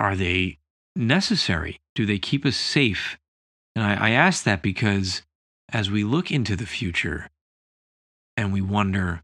Are 0.00 0.16
they 0.16 0.58
necessary? 0.96 1.80
Do 1.94 2.04
they 2.04 2.18
keep 2.18 2.44
us 2.44 2.56
safe? 2.56 3.16
And 3.76 3.84
I, 3.84 4.08
I 4.08 4.10
ask 4.10 4.44
that 4.44 4.62
because 4.62 5.22
as 5.70 5.90
we 5.90 6.04
look 6.04 6.30
into 6.30 6.56
the 6.56 6.66
future 6.66 7.28
and 8.36 8.52
we 8.52 8.60
wonder, 8.60 9.22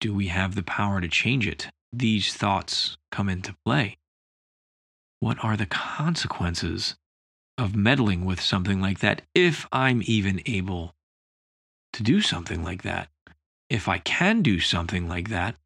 do 0.00 0.14
we 0.14 0.28
have 0.28 0.54
the 0.54 0.62
power 0.62 1.00
to 1.00 1.08
change 1.08 1.46
it? 1.46 1.68
These 1.92 2.34
thoughts 2.34 2.98
come 3.10 3.28
into 3.28 3.56
play. 3.64 3.98
What 5.20 5.42
are 5.42 5.56
the 5.56 5.66
consequences 5.66 6.96
of 7.56 7.74
meddling 7.74 8.24
with 8.24 8.40
something 8.40 8.80
like 8.80 9.00
that 9.00 9.22
if 9.34 9.66
I'm 9.72 10.02
even 10.04 10.40
able 10.46 10.94
to 11.94 12.02
do 12.02 12.20
something 12.20 12.62
like 12.62 12.82
that? 12.82 13.08
If 13.68 13.88
I 13.88 13.98
can 13.98 14.42
do 14.42 14.60
something 14.60 15.08
like 15.08 15.28
that, 15.28 15.56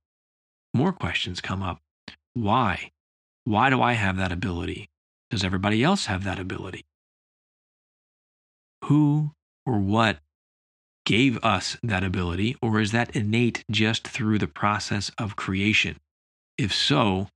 more 0.75 0.93
questions 0.93 1.41
come 1.41 1.63
up. 1.63 1.81
Why? 2.35 2.93
Why 3.45 3.71
do 3.71 3.83
I 3.83 3.93
have 3.93 4.17
that 4.17 4.33
ability? 4.33 4.89
Does 5.31 5.45
everybody 5.45 5.85
else 5.85 6.07
have 6.07 6.25
that 6.25 6.39
ability? 6.39 6.85
Who 8.85 9.33
or 9.67 9.79
what 9.79 10.19
gave 11.05 11.43
us 11.45 11.77
that 11.83 12.05
ability, 12.05 12.57
or 12.63 12.81
is 12.81 12.93
that 12.93 13.15
innate 13.15 13.65
just 13.71 14.07
through 14.07 14.39
the 14.39 14.47
process 14.47 15.11
of 15.19 15.37
creation? 15.37 15.97
If 16.59 16.73
so, 16.73 17.29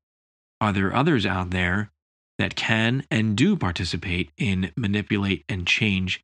are 0.60 0.72
there 0.72 0.94
others 0.94 1.26
out 1.26 1.50
there 1.50 1.90
that 2.38 2.56
can 2.56 3.04
and 3.10 3.36
do 3.36 3.56
participate 3.56 4.30
in 4.36 4.72
manipulate 4.76 5.44
and 5.48 5.66
change 5.66 6.22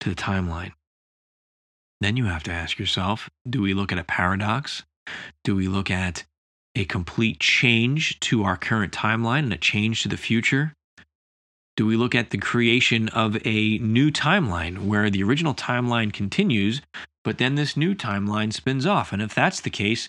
to 0.00 0.10
the 0.10 0.14
timeline? 0.14 0.72
Then 2.00 2.16
you 2.16 2.26
have 2.26 2.42
to 2.44 2.52
ask 2.52 2.78
yourself 2.78 3.30
do 3.48 3.62
we 3.62 3.74
look 3.74 3.92
at 3.92 3.98
a 3.98 4.04
paradox? 4.04 4.84
Do 5.42 5.54
we 5.56 5.68
look 5.68 5.90
at 5.90 6.24
a 6.74 6.84
complete 6.84 7.40
change 7.40 8.18
to 8.20 8.42
our 8.44 8.56
current 8.56 8.92
timeline 8.92 9.44
and 9.44 9.52
a 9.52 9.58
change 9.58 10.02
to 10.02 10.08
the 10.08 10.16
future? 10.16 10.74
Do 11.76 11.86
we 11.86 11.96
look 11.96 12.14
at 12.14 12.30
the 12.30 12.38
creation 12.38 13.08
of 13.08 13.36
a 13.44 13.78
new 13.78 14.12
timeline 14.12 14.86
where 14.86 15.10
the 15.10 15.24
original 15.24 15.54
timeline 15.54 16.12
continues, 16.12 16.80
but 17.24 17.38
then 17.38 17.56
this 17.56 17.76
new 17.76 17.96
timeline 17.96 18.52
spins 18.52 18.86
off? 18.86 19.12
And 19.12 19.20
if 19.20 19.34
that's 19.34 19.60
the 19.60 19.70
case, 19.70 20.08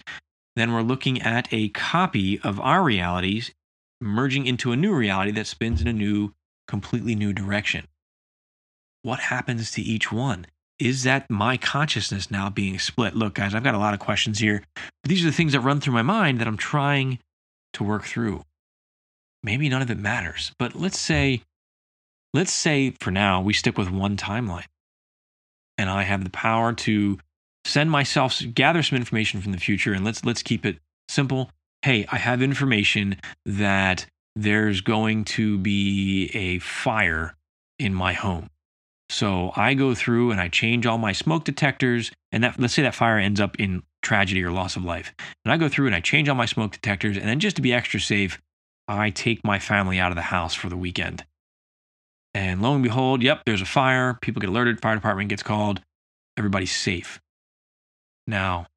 then 0.56 0.74
we're 0.74 0.84
looking 0.84 1.22
at 1.22 1.48
a 1.52 1.70
copy 1.70 2.40
of 2.42 2.60
our 2.60 2.84
realities 2.84 3.52
merging 4.00 4.46
into 4.46 4.72
a 4.72 4.76
new 4.76 4.94
reality 4.94 5.32
that 5.32 5.48
spins 5.48 5.82
in 5.82 5.88
a 5.88 5.94
new, 5.94 6.34
completely 6.68 7.16
new 7.16 7.34
direction. 7.34 7.88
What 9.02 9.22
happens 9.22 9.72
to 9.72 9.82
each 9.82 10.12
one? 10.12 10.46
Is 10.78 11.04
that 11.04 11.30
my 11.32 11.58
consciousness 11.58 12.30
now 12.30 12.50
being 12.50 12.78
split? 12.78 13.16
Look, 13.16 13.36
guys, 13.36 13.56
I've 13.56 13.64
got 13.64 13.76
a 13.76 13.80
lot 13.80 13.94
of 13.96 14.00
questions 14.00 14.38
here, 14.38 14.62
but 14.76 15.10
these 15.10 15.24
are 15.24 15.30
the 15.30 15.36
things 15.36 15.54
that 15.54 15.62
run 15.62 15.80
through 15.80 15.94
my 15.94 16.04
mind 16.04 16.40
that 16.40 16.48
I'm 16.48 16.58
trying 16.58 17.18
to 17.74 17.84
work 17.84 18.04
through. 18.04 18.44
Maybe 19.42 19.68
none 19.68 19.82
of 19.82 19.90
it 19.90 19.98
matters, 19.98 20.52
but 20.60 20.76
let's 20.76 21.00
say 21.00 21.42
Let's 22.36 22.52
say 22.52 22.92
for 23.00 23.12
now 23.12 23.40
we 23.40 23.54
stick 23.54 23.78
with 23.78 23.90
one 23.90 24.18
timeline 24.18 24.66
and 25.78 25.90
I 25.90 26.04
have 26.04 26.26
the 26.26 26.30
power 26.30 26.74
to 26.74 27.18
send 27.64 27.90
myself 27.90 28.42
gather 28.54 28.84
some 28.84 28.98
information 28.98 29.40
from 29.40 29.54
the 29.54 29.58
future 29.58 29.94
and 29.94 30.04
let's 30.04 30.26
let's 30.26 30.44
keep 30.44 30.66
it 30.66 30.80
simple. 31.08 31.50
Hey, 31.82 32.06
I 32.12 32.18
have 32.18 32.42
information 32.42 33.22
that 33.46 34.08
there's 34.36 34.82
going 34.82 35.24
to 35.24 35.58
be 35.60 36.30
a 36.34 36.60
fire 36.60 37.38
in 37.80 37.94
my 37.94 38.12
home. 38.12 38.50
So 39.08 39.54
I 39.56 39.74
go 39.74 39.96
through 39.96 40.32
and 40.32 40.42
I 40.42 40.50
change 40.50 40.86
all 40.86 40.98
my 40.98 41.14
smoke 41.14 41.46
detectors 41.46 42.12
and 42.34 42.44
that 42.44 42.60
let's 42.60 42.74
say 42.74 42.82
that 42.82 42.96
fire 42.96 43.18
ends 43.18 43.40
up 43.40 43.58
in 43.58 43.82
tragedy 44.02 44.44
or 44.44 44.52
loss 44.52 44.76
of 44.76 44.84
life. 44.84 45.14
And 45.46 45.54
I 45.54 45.58
go 45.58 45.70
through 45.70 45.86
and 45.86 45.96
I 45.96 46.02
change 46.02 46.28
all 46.28 46.36
my 46.36 46.48
smoke 46.48 46.74
detectors 46.74 47.16
and 47.16 47.30
then 47.30 47.40
just 47.40 47.56
to 47.56 47.62
be 47.62 47.72
extra 47.72 48.02
safe, 48.02 48.42
I 48.90 49.10
take 49.10 49.46
my 49.46 49.58
family 49.58 50.00
out 50.00 50.12
of 50.12 50.18
the 50.18 50.22
house 50.24 50.54
for 50.54 50.68
the 50.68 50.76
weekend. 50.76 51.24
And 52.36 52.62
lo 52.62 52.74
and 52.74 52.84
behold, 52.84 53.24
yep, 53.24 53.44
there's 53.46 53.62
a 53.62 53.66
fire. 53.66 54.18
People 54.22 54.42
get 54.42 54.50
alerted, 54.50 54.82
fire 54.82 54.96
department 54.96 55.30
gets 55.30 55.42
called, 55.42 55.80
everybody's 56.36 56.76
safe. 56.76 57.22
Now, 58.28 58.68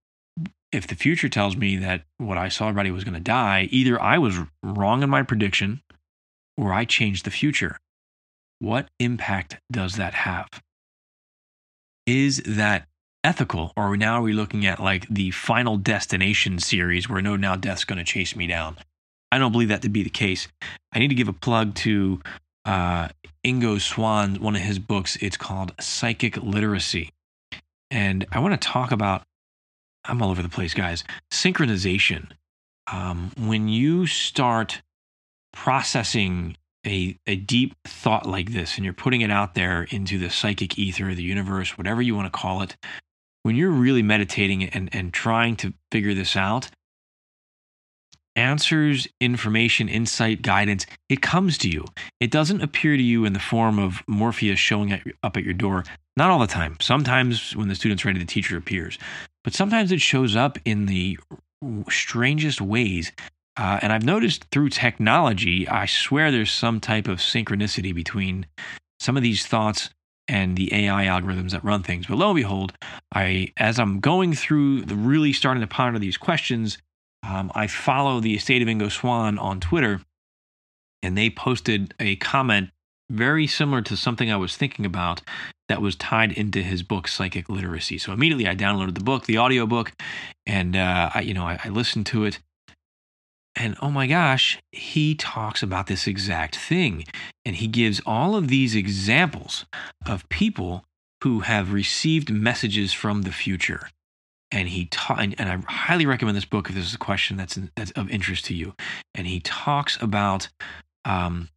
if 0.70 0.86
the 0.86 0.94
future 0.94 1.28
tells 1.28 1.56
me 1.56 1.76
that 1.76 2.04
what 2.18 2.38
I 2.38 2.50
saw 2.50 2.68
everybody 2.68 2.92
was 2.92 3.02
going 3.02 3.14
to 3.14 3.20
die, 3.20 3.66
either 3.72 4.00
I 4.00 4.16
was 4.18 4.38
wrong 4.62 5.02
in 5.02 5.10
my 5.10 5.24
prediction 5.24 5.82
or 6.56 6.72
I 6.72 6.84
changed 6.84 7.24
the 7.24 7.32
future. 7.32 7.78
What 8.60 8.88
impact 9.00 9.58
does 9.72 9.96
that 9.96 10.14
have? 10.14 10.48
Is 12.06 12.40
that 12.46 12.86
ethical, 13.24 13.72
or 13.76 13.96
now 13.96 14.20
are 14.20 14.22
we 14.22 14.32
looking 14.32 14.66
at 14.66 14.78
like 14.78 15.08
the 15.08 15.32
final 15.32 15.76
destination 15.76 16.60
series 16.60 17.08
where 17.08 17.22
no 17.22 17.34
now 17.34 17.56
death's 17.56 17.84
going 17.84 17.98
to 17.98 18.04
chase 18.04 18.36
me 18.36 18.46
down? 18.46 18.76
I 19.32 19.38
don't 19.38 19.52
believe 19.52 19.68
that 19.68 19.82
to 19.82 19.88
be 19.88 20.04
the 20.04 20.10
case. 20.10 20.46
I 20.92 21.00
need 21.00 21.08
to 21.08 21.14
give 21.16 21.28
a 21.28 21.32
plug 21.32 21.74
to 21.76 22.20
uh, 22.68 23.08
Ingo 23.44 23.80
Swann, 23.80 24.36
one 24.42 24.54
of 24.54 24.60
his 24.60 24.78
books. 24.78 25.16
It's 25.22 25.38
called 25.38 25.72
Psychic 25.80 26.36
Literacy. 26.36 27.10
And 27.90 28.26
I 28.30 28.40
want 28.40 28.60
to 28.60 28.68
talk 28.68 28.92
about, 28.92 29.22
I'm 30.04 30.20
all 30.20 30.30
over 30.30 30.42
the 30.42 30.50
place, 30.50 30.74
guys, 30.74 31.02
synchronization. 31.32 32.32
Um, 32.92 33.32
when 33.38 33.68
you 33.68 34.06
start 34.06 34.82
processing 35.54 36.58
a, 36.86 37.16
a 37.26 37.36
deep 37.36 37.74
thought 37.86 38.26
like 38.26 38.52
this 38.52 38.76
and 38.76 38.84
you're 38.84 38.92
putting 38.92 39.22
it 39.22 39.30
out 39.30 39.54
there 39.54 39.84
into 39.84 40.18
the 40.18 40.28
psychic 40.28 40.78
ether, 40.78 41.14
the 41.14 41.22
universe, 41.22 41.78
whatever 41.78 42.02
you 42.02 42.14
want 42.14 42.30
to 42.30 42.38
call 42.38 42.60
it, 42.60 42.76
when 43.44 43.56
you're 43.56 43.70
really 43.70 44.02
meditating 44.02 44.64
and, 44.64 44.90
and 44.92 45.14
trying 45.14 45.56
to 45.56 45.72
figure 45.90 46.12
this 46.12 46.36
out, 46.36 46.68
answers, 48.38 49.08
information, 49.20 49.88
insight, 49.88 50.42
guidance, 50.42 50.86
it 51.08 51.20
comes 51.20 51.58
to 51.58 51.68
you. 51.68 51.84
It 52.20 52.30
doesn't 52.30 52.62
appear 52.62 52.96
to 52.96 53.02
you 53.02 53.24
in 53.24 53.32
the 53.32 53.40
form 53.40 53.80
of 53.80 54.02
Morpheus 54.06 54.60
showing 54.60 54.98
up 55.22 55.36
at 55.36 55.42
your 55.44 55.54
door. 55.54 55.84
Not 56.16 56.30
all 56.30 56.38
the 56.38 56.46
time. 56.46 56.76
Sometimes 56.80 57.56
when 57.56 57.68
the 57.68 57.74
student's 57.74 58.04
ready, 58.04 58.20
the 58.20 58.24
teacher 58.24 58.56
appears. 58.56 58.96
But 59.42 59.54
sometimes 59.54 59.90
it 59.90 60.00
shows 60.00 60.36
up 60.36 60.56
in 60.64 60.86
the 60.86 61.18
strangest 61.90 62.60
ways. 62.60 63.10
Uh, 63.56 63.80
and 63.82 63.92
I've 63.92 64.04
noticed 64.04 64.44
through 64.52 64.68
technology, 64.68 65.68
I 65.68 65.86
swear 65.86 66.30
there's 66.30 66.52
some 66.52 66.78
type 66.78 67.08
of 67.08 67.18
synchronicity 67.18 67.92
between 67.92 68.46
some 69.00 69.16
of 69.16 69.24
these 69.24 69.46
thoughts 69.46 69.90
and 70.28 70.56
the 70.56 70.72
AI 70.72 71.06
algorithms 71.06 71.50
that 71.50 71.64
run 71.64 71.82
things. 71.82 72.06
But 72.06 72.18
lo 72.18 72.30
and 72.30 72.36
behold, 72.36 72.72
I 73.12 73.52
as 73.56 73.80
I'm 73.80 73.98
going 73.98 74.34
through 74.34 74.82
the 74.82 74.94
really 74.94 75.32
starting 75.32 75.62
to 75.62 75.66
ponder 75.66 75.98
these 75.98 76.18
questions, 76.18 76.78
um, 77.28 77.52
I 77.54 77.66
follow 77.66 78.20
the 78.20 78.34
estate 78.34 78.62
of 78.62 78.68
Ingo 78.68 78.90
Swann 78.90 79.38
on 79.38 79.60
Twitter, 79.60 80.00
and 81.02 81.16
they 81.16 81.28
posted 81.28 81.94
a 82.00 82.16
comment 82.16 82.70
very 83.10 83.46
similar 83.46 83.82
to 83.82 83.96
something 83.96 84.30
I 84.30 84.36
was 84.36 84.56
thinking 84.56 84.86
about 84.86 85.22
that 85.68 85.82
was 85.82 85.96
tied 85.96 86.32
into 86.32 86.62
his 86.62 86.82
book 86.82 87.06
Psychic 87.06 87.48
Literacy. 87.48 87.98
So 87.98 88.12
immediately 88.12 88.48
I 88.48 88.54
downloaded 88.54 88.94
the 88.94 89.04
book, 89.04 89.26
the 89.26 89.36
audio 89.36 89.66
book, 89.66 89.92
and 90.46 90.74
uh, 90.74 91.10
I, 91.14 91.20
you 91.20 91.34
know 91.34 91.44
I, 91.44 91.58
I 91.64 91.68
listened 91.68 92.06
to 92.06 92.24
it. 92.24 92.38
And 93.54 93.76
oh 93.82 93.90
my 93.90 94.06
gosh, 94.06 94.58
he 94.72 95.14
talks 95.14 95.62
about 95.62 95.88
this 95.88 96.06
exact 96.06 96.56
thing. 96.56 97.04
And 97.44 97.56
he 97.56 97.66
gives 97.66 98.00
all 98.06 98.36
of 98.36 98.48
these 98.48 98.74
examples 98.76 99.66
of 100.06 100.28
people 100.28 100.84
who 101.24 101.40
have 101.40 101.72
received 101.72 102.32
messages 102.32 102.92
from 102.92 103.22
the 103.22 103.32
future 103.32 103.88
and 104.50 104.68
he 104.68 104.86
taught 104.86 105.20
and, 105.20 105.34
and, 105.38 105.48
I 105.48 105.72
highly 105.72 106.06
recommend 106.06 106.36
this 106.36 106.44
book 106.44 106.68
if 106.68 106.74
this 106.74 106.86
is 106.86 106.94
a 106.94 106.98
question 106.98 107.36
that's 107.36 107.58
that's 107.76 107.90
of 107.92 108.10
interest 108.10 108.46
to 108.46 108.54
you. 108.54 108.74
And 109.14 109.26
he 109.26 109.40
talks 109.40 110.00
about 110.00 110.48
um, 111.04 111.48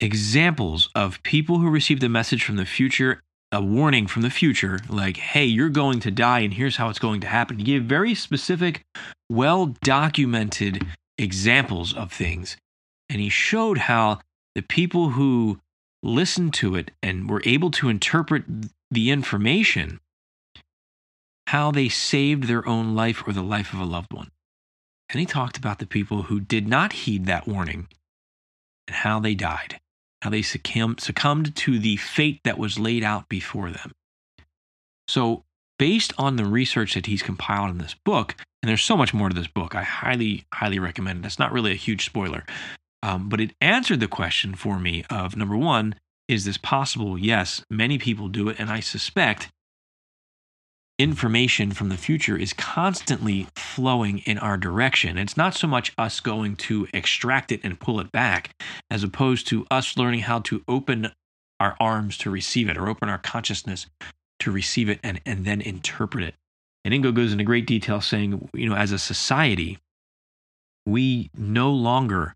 examples 0.00 0.90
of 0.94 1.22
people 1.22 1.58
who 1.58 1.68
received 1.68 2.02
a 2.02 2.08
message 2.08 2.44
from 2.44 2.56
the 2.56 2.66
future, 2.66 3.20
a 3.50 3.62
warning 3.62 4.06
from 4.06 4.22
the 4.22 4.30
future, 4.30 4.78
like 4.88 5.16
"Hey, 5.16 5.44
you're 5.44 5.70
going 5.70 6.00
to 6.00 6.10
die, 6.10 6.40
and 6.40 6.54
here's 6.54 6.76
how 6.76 6.88
it's 6.88 6.98
going 6.98 7.20
to 7.22 7.26
happen." 7.26 7.58
He 7.58 7.64
gave 7.64 7.84
very 7.84 8.14
specific, 8.14 8.82
well 9.30 9.74
documented 9.82 10.86
examples 11.18 11.94
of 11.94 12.12
things, 12.12 12.56
and 13.08 13.20
he 13.20 13.28
showed 13.28 13.78
how 13.78 14.20
the 14.54 14.62
people 14.62 15.10
who 15.10 15.58
listened 16.02 16.52
to 16.54 16.76
it 16.76 16.90
and 17.02 17.28
were 17.28 17.42
able 17.44 17.70
to 17.70 17.88
interpret 17.88 18.44
the 18.90 19.10
information, 19.10 19.98
how 21.54 21.70
they 21.70 21.88
saved 21.88 22.48
their 22.48 22.66
own 22.68 22.96
life 22.96 23.22
or 23.28 23.32
the 23.32 23.40
life 23.40 23.72
of 23.72 23.78
a 23.78 23.84
loved 23.84 24.12
one. 24.12 24.28
And 25.08 25.20
he 25.20 25.24
talked 25.24 25.56
about 25.56 25.78
the 25.78 25.86
people 25.86 26.22
who 26.22 26.40
did 26.40 26.66
not 26.66 26.92
heed 26.92 27.26
that 27.26 27.46
warning 27.46 27.86
and 28.88 28.96
how 28.96 29.20
they 29.20 29.36
died, 29.36 29.78
how 30.20 30.30
they 30.30 30.42
succumbed, 30.42 30.98
to 31.54 31.78
the 31.78 31.96
fate 31.96 32.40
that 32.42 32.58
was 32.58 32.80
laid 32.80 33.04
out 33.04 33.28
before 33.28 33.70
them. 33.70 33.92
So, 35.06 35.44
based 35.78 36.12
on 36.18 36.34
the 36.34 36.44
research 36.44 36.94
that 36.94 37.06
he's 37.06 37.22
compiled 37.22 37.70
in 37.70 37.78
this 37.78 37.94
book, 38.04 38.34
and 38.60 38.68
there's 38.68 38.82
so 38.82 38.96
much 38.96 39.14
more 39.14 39.28
to 39.28 39.34
this 39.36 39.46
book, 39.46 39.76
I 39.76 39.84
highly, 39.84 40.46
highly 40.52 40.80
recommend 40.80 41.24
it. 41.24 41.26
It's 41.28 41.38
not 41.38 41.52
really 41.52 41.70
a 41.70 41.76
huge 41.76 42.04
spoiler, 42.04 42.42
um, 43.00 43.28
but 43.28 43.40
it 43.40 43.54
answered 43.60 44.00
the 44.00 44.08
question 44.08 44.56
for 44.56 44.80
me 44.80 45.04
of 45.08 45.36
number 45.36 45.56
one, 45.56 45.94
is 46.26 46.46
this 46.46 46.58
possible? 46.58 47.16
Yes, 47.16 47.62
many 47.70 47.96
people 47.96 48.26
do 48.26 48.48
it, 48.48 48.58
and 48.58 48.70
I 48.70 48.80
suspect 48.80 49.50
information 50.98 51.72
from 51.72 51.88
the 51.88 51.96
future 51.96 52.36
is 52.36 52.52
constantly 52.52 53.46
flowing 53.56 54.18
in 54.20 54.38
our 54.38 54.56
direction. 54.56 55.18
It's 55.18 55.36
not 55.36 55.54
so 55.54 55.66
much 55.66 55.92
us 55.98 56.20
going 56.20 56.56
to 56.56 56.86
extract 56.94 57.50
it 57.50 57.60
and 57.64 57.80
pull 57.80 58.00
it 58.00 58.12
back, 58.12 58.50
as 58.90 59.02
opposed 59.02 59.48
to 59.48 59.66
us 59.70 59.96
learning 59.96 60.20
how 60.20 60.40
to 60.40 60.62
open 60.68 61.12
our 61.58 61.76
arms 61.80 62.16
to 62.18 62.30
receive 62.30 62.68
it 62.68 62.76
or 62.76 62.88
open 62.88 63.08
our 63.08 63.18
consciousness 63.18 63.86
to 64.40 64.50
receive 64.50 64.88
it 64.88 65.00
and, 65.02 65.20
and 65.26 65.44
then 65.44 65.60
interpret 65.60 66.24
it. 66.24 66.34
And 66.84 66.92
Ingo 66.92 67.14
goes 67.14 67.32
into 67.32 67.44
great 67.44 67.66
detail 67.66 68.00
saying, 68.00 68.48
you 68.52 68.68
know, 68.68 68.76
as 68.76 68.92
a 68.92 68.98
society, 68.98 69.78
we 70.86 71.30
no 71.36 71.70
longer 71.70 72.34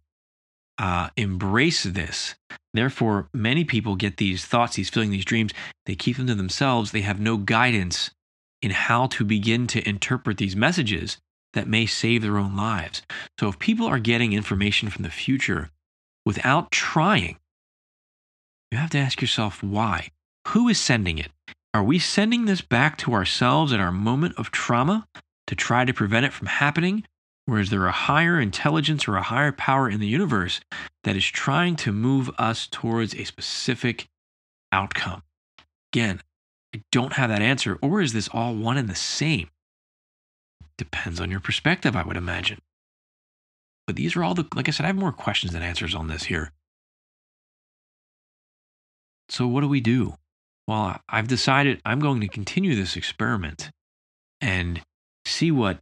uh, 0.78 1.10
embrace 1.16 1.82
this. 1.82 2.34
Therefore, 2.72 3.28
many 3.34 3.64
people 3.64 3.96
get 3.96 4.16
these 4.16 4.44
thoughts, 4.44 4.76
these 4.76 4.88
feelings, 4.88 5.12
these 5.12 5.24
dreams, 5.24 5.52
they 5.86 5.94
keep 5.94 6.16
them 6.16 6.28
to 6.28 6.34
themselves. 6.34 6.92
They 6.92 7.00
have 7.02 7.20
no 7.20 7.36
guidance 7.36 8.10
in 8.62 8.70
how 8.70 9.06
to 9.06 9.24
begin 9.24 9.66
to 9.68 9.88
interpret 9.88 10.38
these 10.38 10.56
messages 10.56 11.18
that 11.54 11.68
may 11.68 11.86
save 11.86 12.22
their 12.22 12.38
own 12.38 12.56
lives. 12.56 13.02
So 13.38 13.48
if 13.48 13.58
people 13.58 13.86
are 13.86 13.98
getting 13.98 14.32
information 14.32 14.90
from 14.90 15.02
the 15.02 15.10
future 15.10 15.70
without 16.24 16.70
trying, 16.70 17.38
you 18.70 18.78
have 18.78 18.90
to 18.90 18.98
ask 18.98 19.20
yourself 19.20 19.62
why. 19.62 20.10
Who 20.48 20.68
is 20.68 20.78
sending 20.78 21.18
it? 21.18 21.30
Are 21.74 21.82
we 21.82 21.98
sending 21.98 22.44
this 22.44 22.60
back 22.60 22.96
to 22.98 23.12
ourselves 23.12 23.72
at 23.72 23.80
our 23.80 23.92
moment 23.92 24.34
of 24.36 24.50
trauma 24.50 25.06
to 25.46 25.54
try 25.54 25.84
to 25.84 25.94
prevent 25.94 26.26
it 26.26 26.32
from 26.32 26.46
happening? 26.46 27.04
Or 27.46 27.58
is 27.58 27.70
there 27.70 27.86
a 27.86 27.92
higher 27.92 28.38
intelligence 28.40 29.08
or 29.08 29.16
a 29.16 29.22
higher 29.22 29.52
power 29.52 29.88
in 29.88 30.00
the 30.00 30.06
universe 30.06 30.60
that 31.04 31.16
is 31.16 31.24
trying 31.24 31.76
to 31.76 31.92
move 31.92 32.30
us 32.38 32.66
towards 32.66 33.14
a 33.14 33.24
specific 33.24 34.08
outcome? 34.70 35.22
Again, 35.92 36.20
I 36.74 36.82
don't 36.92 37.14
have 37.14 37.30
that 37.30 37.42
answer. 37.42 37.78
Or 37.82 38.00
is 38.00 38.12
this 38.12 38.28
all 38.32 38.54
one 38.54 38.76
and 38.76 38.88
the 38.88 38.94
same? 38.94 39.48
Depends 40.76 41.20
on 41.20 41.30
your 41.30 41.40
perspective, 41.40 41.96
I 41.96 42.02
would 42.02 42.16
imagine. 42.16 42.60
But 43.86 43.96
these 43.96 44.16
are 44.16 44.22
all 44.22 44.34
the, 44.34 44.46
like 44.54 44.68
I 44.68 44.70
said, 44.70 44.84
I 44.84 44.88
have 44.88 44.96
more 44.96 45.12
questions 45.12 45.52
than 45.52 45.62
answers 45.62 45.94
on 45.94 46.08
this 46.08 46.24
here. 46.24 46.52
So, 49.28 49.46
what 49.46 49.62
do 49.62 49.68
we 49.68 49.80
do? 49.80 50.14
Well, 50.66 51.00
I've 51.08 51.28
decided 51.28 51.80
I'm 51.84 52.00
going 52.00 52.20
to 52.20 52.28
continue 52.28 52.74
this 52.74 52.96
experiment 52.96 53.70
and 54.40 54.82
see 55.24 55.50
what 55.50 55.80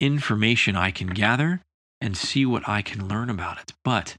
information 0.00 0.76
I 0.76 0.90
can 0.90 1.08
gather 1.08 1.62
and 2.00 2.16
see 2.16 2.44
what 2.44 2.68
I 2.68 2.82
can 2.82 3.08
learn 3.08 3.30
about 3.30 3.60
it. 3.60 3.72
But 3.84 4.16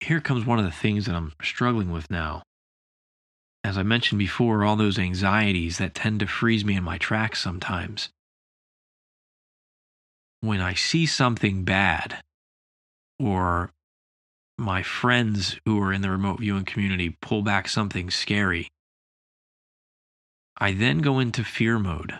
here 0.00 0.20
comes 0.20 0.44
one 0.44 0.58
of 0.58 0.64
the 0.64 0.70
things 0.70 1.06
that 1.06 1.14
I'm 1.14 1.32
struggling 1.42 1.90
with 1.90 2.10
now 2.10 2.42
as 3.68 3.76
I 3.76 3.82
mentioned 3.82 4.18
before, 4.18 4.64
all 4.64 4.76
those 4.76 4.98
anxieties 4.98 5.76
that 5.76 5.94
tend 5.94 6.20
to 6.20 6.26
freeze 6.26 6.64
me 6.64 6.74
in 6.74 6.82
my 6.82 6.96
tracks 6.96 7.38
sometimes. 7.38 8.08
When 10.40 10.62
I 10.62 10.72
see 10.72 11.04
something 11.04 11.64
bad, 11.64 12.22
or 13.18 13.70
my 14.56 14.82
friends 14.82 15.60
who 15.66 15.78
are 15.82 15.92
in 15.92 16.00
the 16.00 16.08
remote 16.08 16.40
viewing 16.40 16.64
community 16.64 17.18
pull 17.20 17.42
back 17.42 17.68
something 17.68 18.08
scary, 18.10 18.70
I 20.56 20.72
then 20.72 21.00
go 21.00 21.18
into 21.18 21.44
fear 21.44 21.78
mode. 21.78 22.14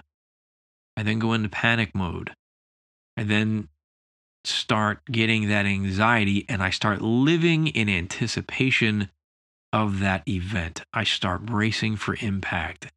I 0.99 1.03
then 1.03 1.19
go 1.19 1.33
into 1.33 1.49
panic 1.49 1.95
mode. 1.95 2.35
I 3.17 3.23
then 3.23 3.69
start 4.45 5.01
getting 5.11 5.49
that 5.49 5.65
anxiety 5.65 6.45
and 6.47 6.63
I 6.63 6.69
start 6.69 7.01
living 7.01 7.69
in 7.69 7.89
anticipation 7.89 9.09
of 9.73 10.01
that 10.01 10.27
event, 10.29 10.83
I 10.93 11.05
start 11.05 11.45
bracing 11.45 11.97
for 11.97 12.17
impact. 12.21 12.91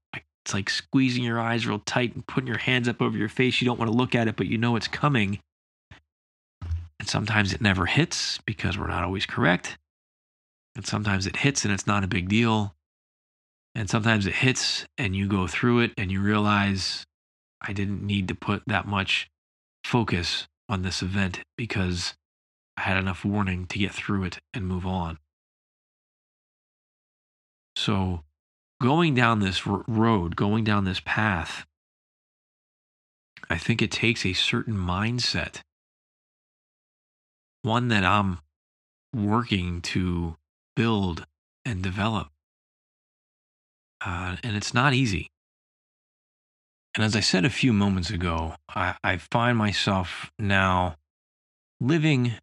It's 0.44 0.54
like 0.54 0.70
squeezing 0.70 1.24
your 1.24 1.40
eyes 1.40 1.68
real 1.68 1.80
tight 1.80 2.16
and 2.16 2.26
putting 2.26 2.48
your 2.48 2.58
hands 2.58 2.88
up 2.88 3.02
over 3.02 3.18
your 3.18 3.30
face. 3.30 3.62
You 3.62 3.66
don't 3.66 3.78
want 3.78 3.92
to 3.92 3.98
look 3.98 4.16
at 4.16 4.28
it, 4.28 4.36
but 4.36 4.48
you 4.48 4.58
know 4.58 4.76
it's 4.76 4.88
coming. 4.88 5.40
And 7.00 7.08
sometimes 7.08 7.54
it 7.54 7.62
never 7.62 7.86
hits 7.86 8.40
because 8.46 8.78
we're 8.78 8.88
not 8.88 9.04
always 9.04 9.26
correct. 9.26 9.78
And 10.76 10.86
sometimes 10.86 11.28
it 11.28 11.38
hits 11.38 11.64
and 11.66 11.74
it's 11.74 11.88
not 11.88 12.04
a 12.04 12.08
big 12.08 12.30
deal. 12.30 12.76
And 13.76 13.90
sometimes 13.90 14.26
it 14.26 14.36
hits 14.36 14.86
and 14.98 15.16
you 15.16 15.28
go 15.28 15.48
through 15.48 15.80
it 15.80 15.92
and 15.98 16.12
you 16.12 16.22
realize 16.22 17.06
I 17.62 17.74
didn't 17.74 18.06
need 18.06 18.28
to 18.30 18.36
put 18.36 18.64
that 18.68 18.88
much 18.88 19.30
focus 19.84 20.48
on 20.68 20.82
this 20.82 21.02
event 21.02 21.42
because 21.58 22.16
I 22.78 22.82
had 22.82 22.98
enough 22.98 23.24
warning 23.24 23.68
to 23.68 23.80
get 23.80 23.94
through 23.94 24.24
it 24.24 24.40
and 24.54 24.68
move 24.68 24.86
on. 24.86 25.18
So, 27.76 28.24
going 28.82 29.16
down 29.16 29.40
this 29.40 29.66
road, 29.66 30.36
going 30.36 30.64
down 30.64 30.86
this 30.86 31.02
path, 31.04 31.66
I 33.50 33.58
think 33.58 33.82
it 33.82 33.92
takes 33.92 34.26
a 34.26 34.34
certain 34.34 34.76
mindset, 34.76 35.62
one 37.64 37.90
that 37.90 38.04
I'm 38.04 38.40
working 39.14 39.82
to 39.82 40.36
build 40.76 41.26
and 41.66 41.84
develop. 41.84 42.30
Uh, 44.04 44.38
and 44.44 44.56
it's 44.56 44.74
not 44.74 44.94
easy. 44.94 45.30
And 46.96 47.06
as 47.06 47.16
I 47.16 47.20
said 47.20 47.46
a 47.46 47.50
few 47.50 47.72
moments 47.72 48.10
ago, 48.10 48.56
I, 48.70 48.96
I 49.04 49.18
find 49.18 49.58
myself 49.58 50.32
now 50.38 50.96
living 51.80 52.34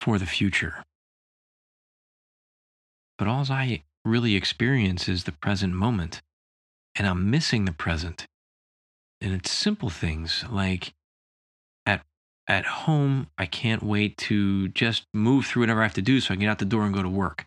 for 0.00 0.18
the 0.18 0.26
future. 0.26 0.84
But 3.18 3.28
all 3.28 3.44
I 3.50 3.82
really 4.04 4.34
experience 4.34 5.08
is 5.08 5.24
the 5.24 5.32
present 5.32 5.74
moment. 5.74 6.20
And 6.94 7.06
I'm 7.06 7.30
missing 7.30 7.64
the 7.64 7.72
present. 7.72 8.26
And 9.20 9.32
it's 9.32 9.50
simple 9.50 9.88
things 9.88 10.44
like 10.50 10.92
at 11.86 12.02
at 12.48 12.66
home, 12.66 13.28
I 13.38 13.46
can't 13.46 13.82
wait 13.82 14.16
to 14.18 14.68
just 14.68 15.04
move 15.14 15.46
through 15.46 15.62
whatever 15.62 15.80
I 15.80 15.84
have 15.84 15.94
to 15.94 16.02
do 16.02 16.20
so 16.20 16.26
I 16.26 16.34
can 16.34 16.40
get 16.40 16.50
out 16.50 16.58
the 16.58 16.64
door 16.64 16.84
and 16.84 16.94
go 16.94 17.02
to 17.02 17.08
work. 17.08 17.46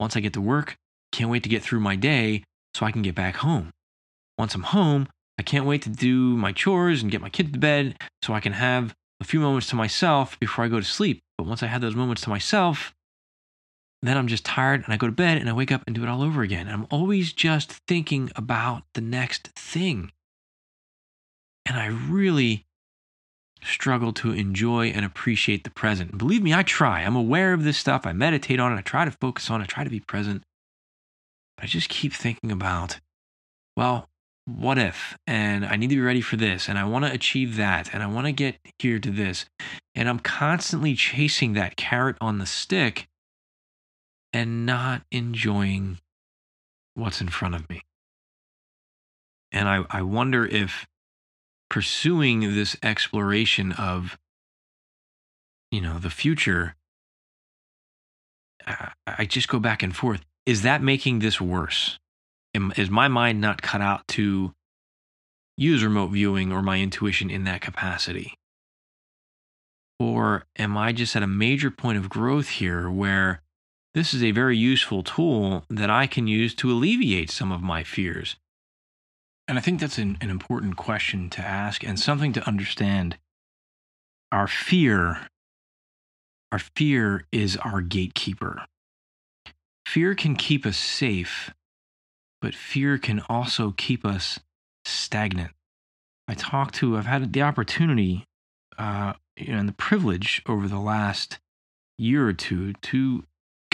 Once 0.00 0.16
I 0.16 0.20
get 0.20 0.32
to 0.32 0.40
work, 0.40 0.76
can't 1.12 1.30
wait 1.30 1.42
to 1.42 1.48
get 1.48 1.62
through 1.62 1.80
my 1.80 1.96
day 1.96 2.42
so 2.74 2.86
I 2.86 2.92
can 2.92 3.02
get 3.02 3.14
back 3.14 3.36
home. 3.36 3.70
Once 4.38 4.54
I'm 4.54 4.62
home, 4.62 5.08
I 5.38 5.42
can't 5.42 5.66
wait 5.66 5.82
to 5.82 5.90
do 5.90 6.36
my 6.36 6.52
chores 6.52 7.02
and 7.02 7.12
get 7.12 7.20
my 7.20 7.28
kid 7.28 7.52
to 7.52 7.58
bed 7.58 7.96
so 8.22 8.32
I 8.32 8.40
can 8.40 8.54
have 8.54 8.94
a 9.20 9.24
few 9.24 9.40
moments 9.40 9.68
to 9.68 9.76
myself 9.76 10.38
before 10.40 10.64
I 10.64 10.68
go 10.68 10.80
to 10.80 10.84
sleep. 10.84 11.20
But 11.36 11.46
once 11.46 11.62
I 11.62 11.66
have 11.66 11.80
those 11.80 11.94
moments 11.94 12.22
to 12.22 12.30
myself, 12.30 12.94
then 14.02 14.16
I'm 14.16 14.26
just 14.26 14.44
tired 14.44 14.82
and 14.84 14.92
I 14.92 14.96
go 14.96 15.06
to 15.06 15.12
bed 15.12 15.38
and 15.38 15.48
I 15.48 15.52
wake 15.52 15.70
up 15.70 15.82
and 15.86 15.94
do 15.94 16.02
it 16.02 16.08
all 16.08 16.22
over 16.22 16.42
again. 16.42 16.68
I'm 16.68 16.86
always 16.90 17.32
just 17.32 17.72
thinking 17.72 18.30
about 18.34 18.82
the 18.94 19.00
next 19.00 19.48
thing. 19.48 20.10
And 21.64 21.78
I 21.78 21.86
really 21.86 22.66
struggle 23.62 24.12
to 24.12 24.32
enjoy 24.32 24.88
and 24.88 25.04
appreciate 25.04 25.62
the 25.62 25.70
present. 25.70 26.10
And 26.10 26.18
believe 26.18 26.42
me, 26.42 26.52
I 26.52 26.64
try. 26.64 27.02
I'm 27.02 27.14
aware 27.14 27.52
of 27.52 27.62
this 27.62 27.78
stuff. 27.78 28.04
I 28.04 28.12
meditate 28.12 28.58
on 28.58 28.72
it. 28.72 28.76
I 28.76 28.82
try 28.82 29.04
to 29.04 29.12
focus 29.12 29.48
on 29.50 29.60
it. 29.60 29.64
I 29.64 29.66
try 29.66 29.84
to 29.84 29.90
be 29.90 30.00
present. 30.00 30.42
But 31.56 31.64
I 31.64 31.66
just 31.68 31.88
keep 31.88 32.12
thinking 32.12 32.50
about, 32.50 32.98
well, 33.76 34.08
what 34.46 34.78
if? 34.78 35.16
And 35.28 35.64
I 35.64 35.76
need 35.76 35.90
to 35.90 35.94
be 35.94 36.00
ready 36.00 36.20
for 36.20 36.36
this. 36.36 36.68
And 36.68 36.76
I 36.76 36.84
want 36.84 37.04
to 37.04 37.12
achieve 37.12 37.56
that. 37.56 37.94
And 37.94 38.02
I 38.02 38.08
want 38.08 38.26
to 38.26 38.32
get 38.32 38.56
here 38.80 38.98
to 38.98 39.10
this. 39.10 39.46
And 39.94 40.08
I'm 40.08 40.18
constantly 40.18 40.96
chasing 40.96 41.52
that 41.52 41.76
carrot 41.76 42.16
on 42.20 42.38
the 42.38 42.46
stick 42.46 43.06
and 44.32 44.64
not 44.64 45.02
enjoying 45.10 45.98
what's 46.94 47.20
in 47.20 47.28
front 47.28 47.54
of 47.54 47.68
me. 47.68 47.82
And 49.50 49.68
I, 49.68 49.84
I 49.90 50.02
wonder 50.02 50.46
if 50.46 50.86
pursuing 51.68 52.40
this 52.54 52.76
exploration 52.82 53.72
of, 53.72 54.18
you 55.70 55.80
know, 55.80 55.98
the 55.98 56.10
future, 56.10 56.74
I, 58.66 58.92
I 59.06 59.24
just 59.26 59.48
go 59.48 59.58
back 59.58 59.82
and 59.82 59.94
forth. 59.94 60.22
Is 60.46 60.62
that 60.62 60.82
making 60.82 61.18
this 61.18 61.40
worse? 61.40 61.98
Am, 62.54 62.72
is 62.76 62.90
my 62.90 63.08
mind 63.08 63.40
not 63.40 63.62
cut 63.62 63.80
out 63.80 64.06
to 64.08 64.54
use 65.56 65.84
remote 65.84 66.08
viewing 66.08 66.52
or 66.52 66.62
my 66.62 66.80
intuition 66.80 67.30
in 67.30 67.44
that 67.44 67.60
capacity? 67.60 68.34
Or 69.98 70.46
am 70.58 70.76
I 70.76 70.92
just 70.92 71.14
at 71.14 71.22
a 71.22 71.28
major 71.28 71.70
point 71.70 71.98
of 71.98 72.08
growth 72.08 72.48
here 72.48 72.90
where 72.90 73.41
this 73.94 74.14
is 74.14 74.22
a 74.22 74.30
very 74.30 74.56
useful 74.56 75.02
tool 75.02 75.64
that 75.68 75.90
I 75.90 76.06
can 76.06 76.26
use 76.26 76.54
to 76.56 76.70
alleviate 76.70 77.30
some 77.30 77.52
of 77.52 77.62
my 77.62 77.84
fears. 77.84 78.36
And 79.46 79.58
I 79.58 79.60
think 79.60 79.80
that's 79.80 79.98
an, 79.98 80.16
an 80.20 80.30
important 80.30 80.76
question 80.76 81.28
to 81.30 81.42
ask 81.42 81.84
and 81.84 81.98
something 81.98 82.32
to 82.32 82.46
understand. 82.46 83.18
Our 84.30 84.46
fear, 84.46 85.26
our 86.50 86.58
fear 86.58 87.26
is 87.32 87.58
our 87.58 87.82
gatekeeper. 87.82 88.64
Fear 89.86 90.14
can 90.14 90.36
keep 90.36 90.64
us 90.64 90.78
safe, 90.78 91.52
but 92.40 92.54
fear 92.54 92.96
can 92.96 93.20
also 93.28 93.74
keep 93.76 94.06
us 94.06 94.40
stagnant. 94.86 95.50
I 96.26 96.34
talked 96.34 96.76
to, 96.76 96.96
I've 96.96 97.04
had 97.04 97.32
the 97.32 97.42
opportunity 97.42 98.24
uh, 98.78 99.12
you 99.36 99.52
know, 99.52 99.58
and 99.58 99.68
the 99.68 99.74
privilege 99.74 100.40
over 100.48 100.66
the 100.66 100.78
last 100.78 101.40
year 101.98 102.26
or 102.26 102.32
two 102.32 102.72
to 102.74 103.24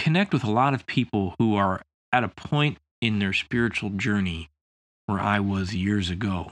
connect 0.09 0.33
with 0.33 0.42
a 0.42 0.51
lot 0.51 0.73
of 0.73 0.87
people 0.87 1.35
who 1.38 1.55
are 1.55 1.83
at 2.14 2.25
a 2.25 2.29
point 2.29 2.79
in 3.03 3.18
their 3.18 3.35
spiritual 3.35 3.90
journey 3.90 4.49
where 5.05 5.21
I 5.21 5.38
was 5.38 5.75
years 5.75 6.09
ago, 6.09 6.51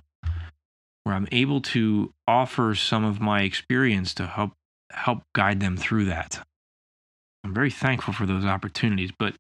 where 1.05 1.15
I'm 1.15 1.27
able 1.33 1.63
to 1.63 2.13
offer 2.29 2.75
some 2.75 3.03
of 3.03 3.19
my 3.19 3.45
experience 3.45 4.13
to 4.17 4.27
help 4.27 4.53
help 4.91 5.23
guide 5.35 5.61
them 5.61 5.79
through 5.79 6.05
that. 6.05 6.47
I'm 7.43 7.55
very 7.55 7.71
thankful 7.71 8.13
for 8.13 8.27
those 8.27 8.45
opportunities, 8.45 9.11
but 9.19 9.37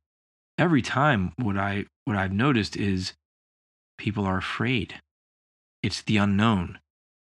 every 0.57 0.81
time 0.81 1.35
what 1.37 1.59
I 1.59 1.85
what 2.07 2.17
I've 2.17 2.33
noticed 2.33 2.75
is 2.75 3.13
people 3.99 4.25
are 4.25 4.39
afraid. 4.39 4.95
It's 5.83 6.01
the 6.01 6.17
unknown. 6.17 6.79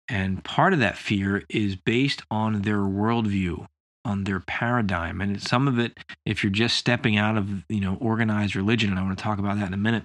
And 0.09 0.42
part 0.42 0.72
of 0.72 0.79
that 0.79 0.96
fear 0.96 1.44
is 1.51 1.77
based 1.77 2.22
on 2.31 2.62
their 2.62 2.79
worldview, 2.79 3.66
on 4.09 4.25
their 4.25 4.40
paradigm. 4.40 5.21
And 5.21 5.40
some 5.40 5.68
of 5.68 5.79
it, 5.79 5.99
if 6.25 6.42
you're 6.42 6.51
just 6.51 6.77
stepping 6.77 7.16
out 7.16 7.37
of, 7.37 7.64
you 7.68 7.81
know, 7.81 7.97
organized 8.01 8.57
religion, 8.57 8.90
and 8.90 8.99
I 8.99 9.03
want 9.03 9.18
to 9.18 9.23
talk 9.23 9.38
about 9.38 9.59
that 9.59 9.68
in 9.68 9.75
a 9.75 9.77
minute, 9.77 10.05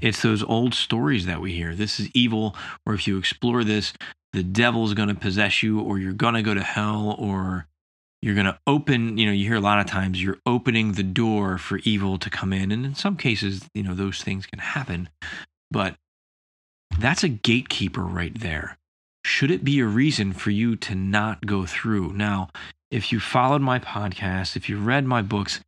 it's 0.00 0.22
those 0.22 0.42
old 0.42 0.72
stories 0.74 1.26
that 1.26 1.40
we 1.40 1.52
hear. 1.52 1.74
This 1.74 2.00
is 2.00 2.08
evil, 2.14 2.56
or 2.86 2.94
if 2.94 3.06
you 3.06 3.18
explore 3.18 3.64
this, 3.64 3.92
the 4.32 4.42
devil's 4.42 4.94
going 4.94 5.08
to 5.08 5.14
possess 5.14 5.62
you, 5.62 5.80
or 5.80 5.98
you're 5.98 6.12
going 6.12 6.34
to 6.34 6.42
go 6.42 6.54
to 6.54 6.62
hell, 6.62 7.16
or 7.18 7.66
you're 8.22 8.34
going 8.34 8.46
to 8.46 8.58
open, 8.66 9.18
you 9.18 9.26
know, 9.26 9.32
you 9.32 9.44
hear 9.44 9.56
a 9.56 9.60
lot 9.60 9.80
of 9.80 9.86
times 9.86 10.22
you're 10.22 10.38
opening 10.46 10.92
the 10.92 11.02
door 11.02 11.58
for 11.58 11.78
evil 11.84 12.18
to 12.18 12.30
come 12.30 12.52
in. 12.52 12.72
And 12.72 12.84
in 12.84 12.94
some 12.94 13.16
cases, 13.16 13.68
you 13.74 13.82
know, 13.82 13.94
those 13.94 14.22
things 14.22 14.46
can 14.46 14.58
happen. 14.58 15.08
But 15.70 15.96
that's 16.98 17.22
a 17.22 17.28
gatekeeper 17.28 18.02
right 18.02 18.38
there. 18.38 18.78
Should 19.24 19.50
it 19.50 19.64
be 19.64 19.80
a 19.80 19.86
reason 19.86 20.32
for 20.32 20.50
you 20.50 20.76
to 20.76 20.94
not 20.94 21.46
go 21.46 21.66
through? 21.66 22.12
Now, 22.12 22.48
if 22.90 23.12
you 23.12 23.20
followed 23.20 23.62
my 23.62 23.78
podcast, 23.78 24.56
if 24.56 24.68
you 24.68 24.78
read 24.78 25.04
my 25.04 25.22
books, 25.22 25.60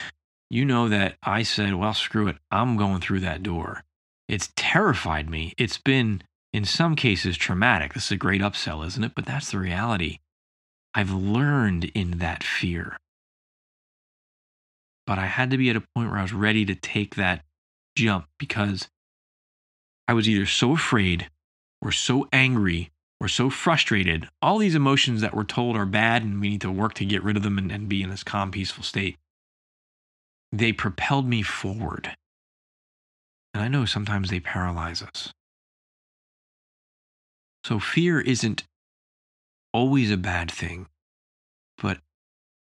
you 0.48 0.64
know 0.64 0.88
that 0.88 1.16
I 1.22 1.42
said, 1.42 1.74
well, 1.74 1.94
screw 1.94 2.28
it. 2.28 2.36
I'm 2.50 2.76
going 2.76 3.00
through 3.00 3.20
that 3.20 3.42
door. 3.42 3.84
It's 4.28 4.50
terrified 4.56 5.28
me. 5.28 5.54
It's 5.58 5.78
been, 5.78 6.22
in 6.52 6.64
some 6.64 6.96
cases, 6.96 7.36
traumatic. 7.36 7.94
This 7.94 8.06
is 8.06 8.12
a 8.12 8.16
great 8.16 8.40
upsell, 8.40 8.86
isn't 8.86 9.04
it? 9.04 9.12
But 9.14 9.26
that's 9.26 9.50
the 9.50 9.58
reality. 9.58 10.18
I've 10.94 11.12
learned 11.12 11.84
in 11.94 12.18
that 12.18 12.42
fear. 12.42 12.96
But 15.06 15.18
I 15.18 15.26
had 15.26 15.50
to 15.50 15.58
be 15.58 15.70
at 15.70 15.76
a 15.76 15.84
point 15.94 16.10
where 16.10 16.18
I 16.18 16.22
was 16.22 16.32
ready 16.32 16.64
to 16.64 16.74
take 16.74 17.16
that 17.16 17.44
jump 17.96 18.26
because 18.38 18.88
I 20.08 20.14
was 20.14 20.28
either 20.28 20.46
so 20.46 20.72
afraid 20.72 21.28
or 21.82 21.92
so 21.92 22.28
angry 22.32 22.90
or 23.20 23.28
so 23.28 23.50
frustrated. 23.50 24.28
All 24.40 24.58
these 24.58 24.74
emotions 24.74 25.20
that 25.20 25.34
we're 25.34 25.44
told 25.44 25.76
are 25.76 25.86
bad 25.86 26.22
and 26.22 26.40
we 26.40 26.48
need 26.48 26.62
to 26.62 26.70
work 26.70 26.94
to 26.94 27.04
get 27.04 27.22
rid 27.22 27.36
of 27.36 27.42
them 27.42 27.58
and, 27.58 27.70
and 27.70 27.88
be 27.88 28.02
in 28.02 28.10
this 28.10 28.24
calm, 28.24 28.50
peaceful 28.50 28.82
state. 28.82 29.18
They 30.50 30.72
propelled 30.72 31.26
me 31.26 31.42
forward. 31.42 32.16
And 33.52 33.62
I 33.62 33.68
know 33.68 33.84
sometimes 33.84 34.30
they 34.30 34.40
paralyze 34.40 35.02
us. 35.02 35.32
So 37.64 37.78
fear 37.78 38.20
isn't 38.20 38.64
always 39.72 40.10
a 40.10 40.16
bad 40.16 40.50
thing, 40.50 40.86
but 41.80 41.98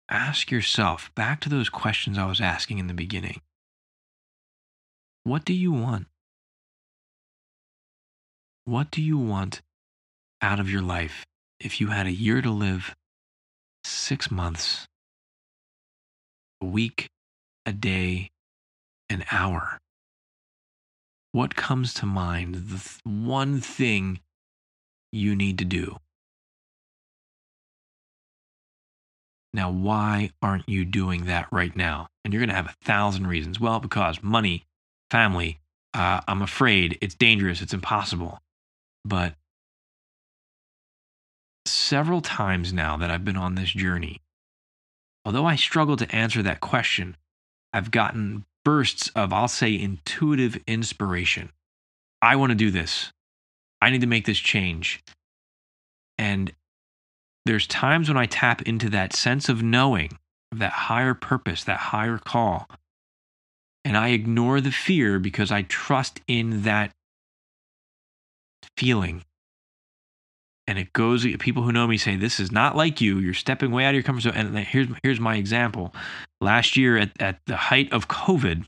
ask 0.09 0.51
yourself 0.51 1.13
back 1.15 1.41
to 1.41 1.49
those 1.49 1.69
questions 1.69 2.17
I 2.17 2.25
was 2.25 2.39
asking 2.39 2.77
in 2.77 2.87
the 2.87 2.93
beginning. 2.93 3.41
What 5.23 5.43
do 5.43 5.53
you 5.53 5.71
want? 5.71 6.05
What 8.65 8.91
do 8.91 9.01
you 9.01 9.17
want 9.17 9.61
out 10.45 10.59
of 10.59 10.69
your 10.69 10.81
life 10.81 11.25
if 11.59 11.81
you 11.81 11.87
had 11.87 12.05
a 12.05 12.11
year 12.11 12.41
to 12.41 12.51
live, 12.51 12.95
six 13.83 14.29
months, 14.29 14.85
a 16.61 16.65
week, 16.65 17.09
a 17.65 17.73
day, 17.73 18.29
an 19.09 19.25
hour? 19.31 19.79
what 21.35 21.53
comes 21.53 21.93
to 21.93 22.05
mind? 22.05 22.55
The 22.55 22.77
th- 22.77 22.99
one 23.03 23.59
thing 23.59 24.21
you 25.11 25.35
need 25.35 25.57
to 25.57 25.65
do. 25.65 25.97
Now, 29.53 29.69
why 29.69 30.29
aren't 30.41 30.69
you 30.69 30.85
doing 30.85 31.25
that 31.25 31.49
right 31.51 31.75
now? 31.75 32.07
And 32.23 32.33
you're 32.33 32.39
going 32.39 32.49
to 32.49 32.55
have 32.55 32.67
a 32.67 32.85
thousand 32.85 33.27
reasons. 33.27 33.59
Well, 33.59 33.81
because 33.81 34.23
money, 34.23 34.63
family, 35.11 35.59
uh, 35.93 36.21
I'm 36.25 36.41
afraid, 36.41 36.97
it's 37.01 37.15
dangerous, 37.15 37.61
it's 37.61 37.73
impossible. 37.73 38.39
But 39.03 39.35
several 41.65 42.21
times 42.21 42.71
now 42.71 42.97
that 42.97 43.11
I've 43.11 43.25
been 43.25 43.37
on 43.37 43.55
this 43.55 43.71
journey, 43.71 44.21
although 45.25 45.45
I 45.45 45.55
struggle 45.55 45.97
to 45.97 46.15
answer 46.15 46.41
that 46.43 46.61
question, 46.61 47.17
I've 47.73 47.91
gotten 47.91 48.45
bursts 48.63 49.09
of, 49.15 49.33
I'll 49.33 49.47
say, 49.47 49.79
intuitive 49.79 50.57
inspiration. 50.67 51.51
I 52.21 52.35
want 52.35 52.51
to 52.51 52.55
do 52.55 52.71
this. 52.71 53.11
I 53.81 53.89
need 53.89 54.01
to 54.01 54.07
make 54.07 54.25
this 54.25 54.39
change. 54.39 55.03
And 56.17 56.51
there's 57.45 57.67
times 57.67 58.07
when 58.07 58.17
I 58.17 58.25
tap 58.25 58.63
into 58.63 58.89
that 58.89 59.13
sense 59.13 59.49
of 59.49 59.61
knowing, 59.61 60.17
that 60.51 60.71
higher 60.71 61.13
purpose, 61.13 61.63
that 61.65 61.77
higher 61.77 62.17
call. 62.17 62.67
And 63.83 63.95
I 63.95 64.09
ignore 64.09 64.61
the 64.61 64.71
fear 64.71 65.19
because 65.19 65.51
I 65.51 65.61
trust 65.63 66.21
in 66.27 66.63
that 66.63 66.91
feeling. 68.75 69.23
And 70.67 70.79
it 70.79 70.93
goes, 70.93 71.25
people 71.37 71.61
who 71.63 71.71
know 71.71 71.85
me 71.85 71.97
say, 71.97 72.15
This 72.15 72.39
is 72.39 72.51
not 72.51 72.75
like 72.75 72.99
you. 72.99 73.19
You're 73.19 73.33
stepping 73.33 73.71
way 73.71 73.85
out 73.85 73.89
of 73.89 73.95
your 73.95 74.03
comfort 74.03 74.21
zone. 74.21 74.33
And 74.35 74.57
here's, 74.57 74.87
here's 75.03 75.19
my 75.19 75.35
example. 75.35 75.93
Last 76.41 76.75
year, 76.75 76.97
at, 76.97 77.11
at 77.21 77.39
the 77.45 77.55
height 77.55 77.93
of 77.93 78.07
COVID, 78.07 78.65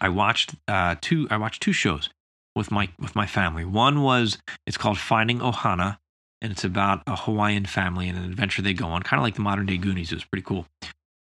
I 0.00 0.08
watched 0.08 0.54
uh, 0.68 0.96
two. 1.00 1.26
I 1.30 1.36
watched 1.36 1.62
two 1.62 1.72
shows 1.72 2.10
with 2.54 2.70
my 2.70 2.88
with 2.98 3.14
my 3.14 3.26
family. 3.26 3.64
One 3.64 4.02
was 4.02 4.38
it's 4.66 4.76
called 4.76 4.98
Finding 4.98 5.40
Ohana, 5.40 5.98
and 6.40 6.52
it's 6.52 6.64
about 6.64 7.02
a 7.06 7.16
Hawaiian 7.16 7.66
family 7.66 8.08
and 8.08 8.18
an 8.18 8.24
adventure 8.24 8.62
they 8.62 8.74
go 8.74 8.86
on, 8.86 9.02
kind 9.02 9.18
of 9.18 9.24
like 9.24 9.34
the 9.34 9.40
modern 9.40 9.66
day 9.66 9.78
Goonies. 9.78 10.12
It 10.12 10.16
was 10.16 10.24
pretty 10.24 10.44
cool. 10.44 10.66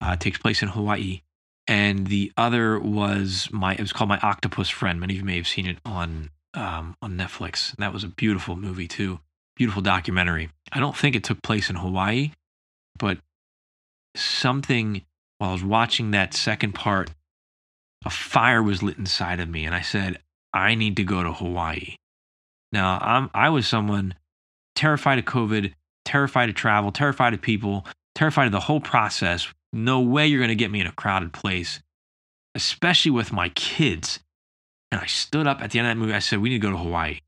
Uh, 0.01 0.15
takes 0.15 0.37
place 0.37 0.61
in 0.61 0.69
Hawaii. 0.69 1.21
And 1.65 2.07
the 2.07 2.33
other 2.35 2.77
was 2.77 3.47
my. 3.51 3.73
It 3.73 3.79
was 3.79 3.93
called 3.93 4.09
My 4.09 4.19
Octopus 4.19 4.69
Friend. 4.69 4.99
Many 4.99 5.13
of 5.13 5.19
you 5.19 5.25
may 5.25 5.37
have 5.37 5.47
seen 5.47 5.65
it 5.65 5.77
on 5.85 6.29
um, 6.53 6.97
on 7.01 7.17
Netflix. 7.17 7.75
That 7.77 7.93
was 7.93 8.03
a 8.03 8.09
beautiful 8.09 8.57
movie 8.57 8.87
too. 8.87 9.19
Beautiful 9.55 9.81
documentary. 9.81 10.49
I 10.71 10.79
don't 10.79 10.97
think 10.97 11.15
it 11.15 11.23
took 11.23 11.41
place 11.41 11.69
in 11.69 11.75
Hawaii, 11.75 12.31
but 12.97 13.19
something 14.15 15.03
while 15.37 15.51
I 15.51 15.53
was 15.53 15.63
watching 15.63 16.11
that 16.11 16.33
second 16.33 16.73
part, 16.73 17.11
a 18.05 18.09
fire 18.09 18.63
was 18.63 18.81
lit 18.81 18.97
inside 18.97 19.39
of 19.39 19.49
me, 19.49 19.65
and 19.65 19.75
I 19.75 19.81
said, 19.81 20.19
I 20.53 20.75
need 20.75 20.95
to 20.97 21.03
go 21.03 21.23
to 21.23 21.33
Hawaii. 21.33 21.95
Now, 22.71 22.97
I'm, 23.01 23.29
I 23.33 23.49
was 23.49 23.67
someone 23.67 24.15
terrified 24.75 25.19
of 25.19 25.25
COVID, 25.25 25.73
terrified 26.05 26.49
of 26.49 26.55
travel, 26.55 26.91
terrified 26.91 27.33
of 27.33 27.41
people, 27.41 27.85
terrified 28.15 28.47
of 28.47 28.51
the 28.51 28.61
whole 28.61 28.79
process. 28.79 29.47
No 29.71 29.99
way 30.01 30.27
you're 30.27 30.39
going 30.39 30.49
to 30.49 30.55
get 30.55 30.71
me 30.71 30.79
in 30.79 30.87
a 30.87 30.91
crowded 30.91 31.33
place, 31.33 31.79
especially 32.55 33.11
with 33.11 33.31
my 33.31 33.49
kids. 33.49 34.19
And 34.91 35.01
I 35.01 35.07
stood 35.07 35.47
up 35.47 35.61
at 35.61 35.71
the 35.71 35.79
end 35.79 35.87
of 35.87 35.95
that 35.95 35.99
movie. 35.99 36.13
I 36.13 36.19
said, 36.19 36.39
We 36.39 36.49
need 36.49 36.61
to 36.61 36.67
go 36.67 36.71
to 36.71 36.77
Hawaii. 36.77 37.19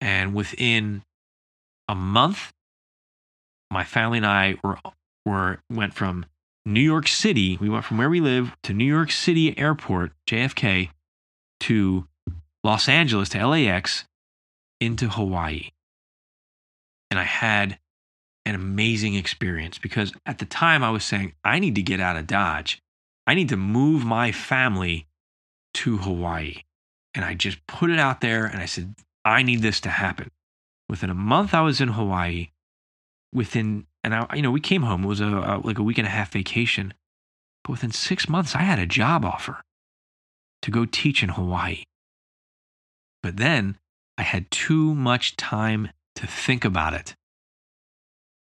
And 0.00 0.34
within 0.34 1.02
a 1.88 1.94
month, 1.94 2.52
my 3.70 3.84
family 3.84 4.18
and 4.18 4.26
I 4.26 4.56
were, 4.62 4.78
were 5.24 5.60
went 5.70 5.94
from 5.94 6.26
New 6.64 6.80
York 6.80 7.08
City. 7.08 7.56
We 7.60 7.68
went 7.68 7.84
from 7.84 7.98
where 7.98 8.10
we 8.10 8.20
live 8.20 8.54
to 8.64 8.72
New 8.72 8.84
York 8.84 9.10
City 9.10 9.56
Airport, 9.58 10.12
JFK, 10.28 10.90
to 11.60 12.06
Los 12.64 12.88
Angeles 12.88 13.30
to 13.30 13.46
LAX 13.46 14.04
into 14.80 15.08
Hawaii. 15.08 15.70
And 17.10 17.18
I 17.18 17.24
had 17.24 17.78
an 18.44 18.54
amazing 18.54 19.14
experience 19.14 19.78
because 19.78 20.12
at 20.26 20.38
the 20.38 20.44
time 20.44 20.82
I 20.82 20.90
was 20.90 21.04
saying, 21.04 21.34
I 21.44 21.58
need 21.58 21.74
to 21.76 21.82
get 21.82 22.00
out 22.00 22.16
of 22.16 22.26
Dodge. 22.26 22.80
I 23.26 23.34
need 23.34 23.48
to 23.50 23.56
move 23.56 24.04
my 24.04 24.32
family 24.32 25.06
to 25.74 25.98
Hawaii. 25.98 26.62
And 27.14 27.24
I 27.24 27.34
just 27.34 27.64
put 27.66 27.90
it 27.90 27.98
out 27.98 28.20
there 28.20 28.46
and 28.46 28.60
I 28.60 28.66
said, 28.66 28.94
I 29.24 29.42
need 29.42 29.62
this 29.62 29.80
to 29.82 29.90
happen. 29.90 30.30
Within 30.92 31.08
a 31.08 31.14
month, 31.14 31.54
I 31.54 31.62
was 31.62 31.80
in 31.80 31.88
Hawaii. 31.88 32.50
Within, 33.32 33.86
and 34.04 34.14
I, 34.14 34.26
you 34.36 34.42
know, 34.42 34.50
we 34.50 34.60
came 34.60 34.82
home. 34.82 35.04
It 35.04 35.08
was 35.08 35.22
a, 35.22 35.26
a 35.26 35.60
like 35.64 35.78
a 35.78 35.82
week 35.82 35.96
and 35.96 36.06
a 36.06 36.10
half 36.10 36.32
vacation. 36.32 36.92
But 37.64 37.70
within 37.70 37.92
six 37.92 38.28
months, 38.28 38.54
I 38.54 38.58
had 38.58 38.78
a 38.78 38.84
job 38.84 39.24
offer 39.24 39.62
to 40.60 40.70
go 40.70 40.84
teach 40.84 41.22
in 41.22 41.30
Hawaii. 41.30 41.84
But 43.22 43.38
then 43.38 43.78
I 44.18 44.22
had 44.22 44.50
too 44.50 44.94
much 44.94 45.34
time 45.36 45.88
to 46.16 46.26
think 46.26 46.62
about 46.62 46.92
it. 46.92 47.14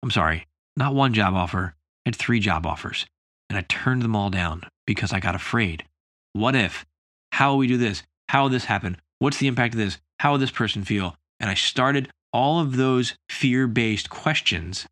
I'm 0.03 0.11
sorry, 0.11 0.47
not 0.75 0.95
one 0.95 1.13
job 1.13 1.35
offer, 1.35 1.75
I 2.07 2.09
had 2.09 2.17
three 2.17 2.41
job 2.41 2.65
offers. 2.65 3.05
And 3.51 3.59
I 3.59 3.67
turned 3.69 4.01
them 4.01 4.17
all 4.17 4.31
down 4.31 4.63
because 4.87 5.13
I 5.13 5.21
got 5.21 5.35
afraid. 5.35 5.85
What 6.33 6.57
if? 6.57 6.87
How 7.33 7.51
will 7.51 7.59
we 7.59 7.67
do 7.67 7.77
this? 7.77 8.05
How 8.31 8.45
will 8.45 8.49
this 8.49 8.65
happen? 8.65 8.97
What's 9.19 9.37
the 9.37 9.49
impact 9.49 9.75
of 9.75 9.81
this? 9.81 9.99
How 10.21 10.31
will 10.31 10.39
this 10.39 10.51
person 10.51 10.83
feel? 10.83 11.15
And 11.41 11.51
I 11.51 11.55
started 11.55 12.11
all 12.33 12.61
of 12.61 12.77
those 12.77 13.15
fear 13.29 13.67
based 13.67 14.11
questions 14.11 14.87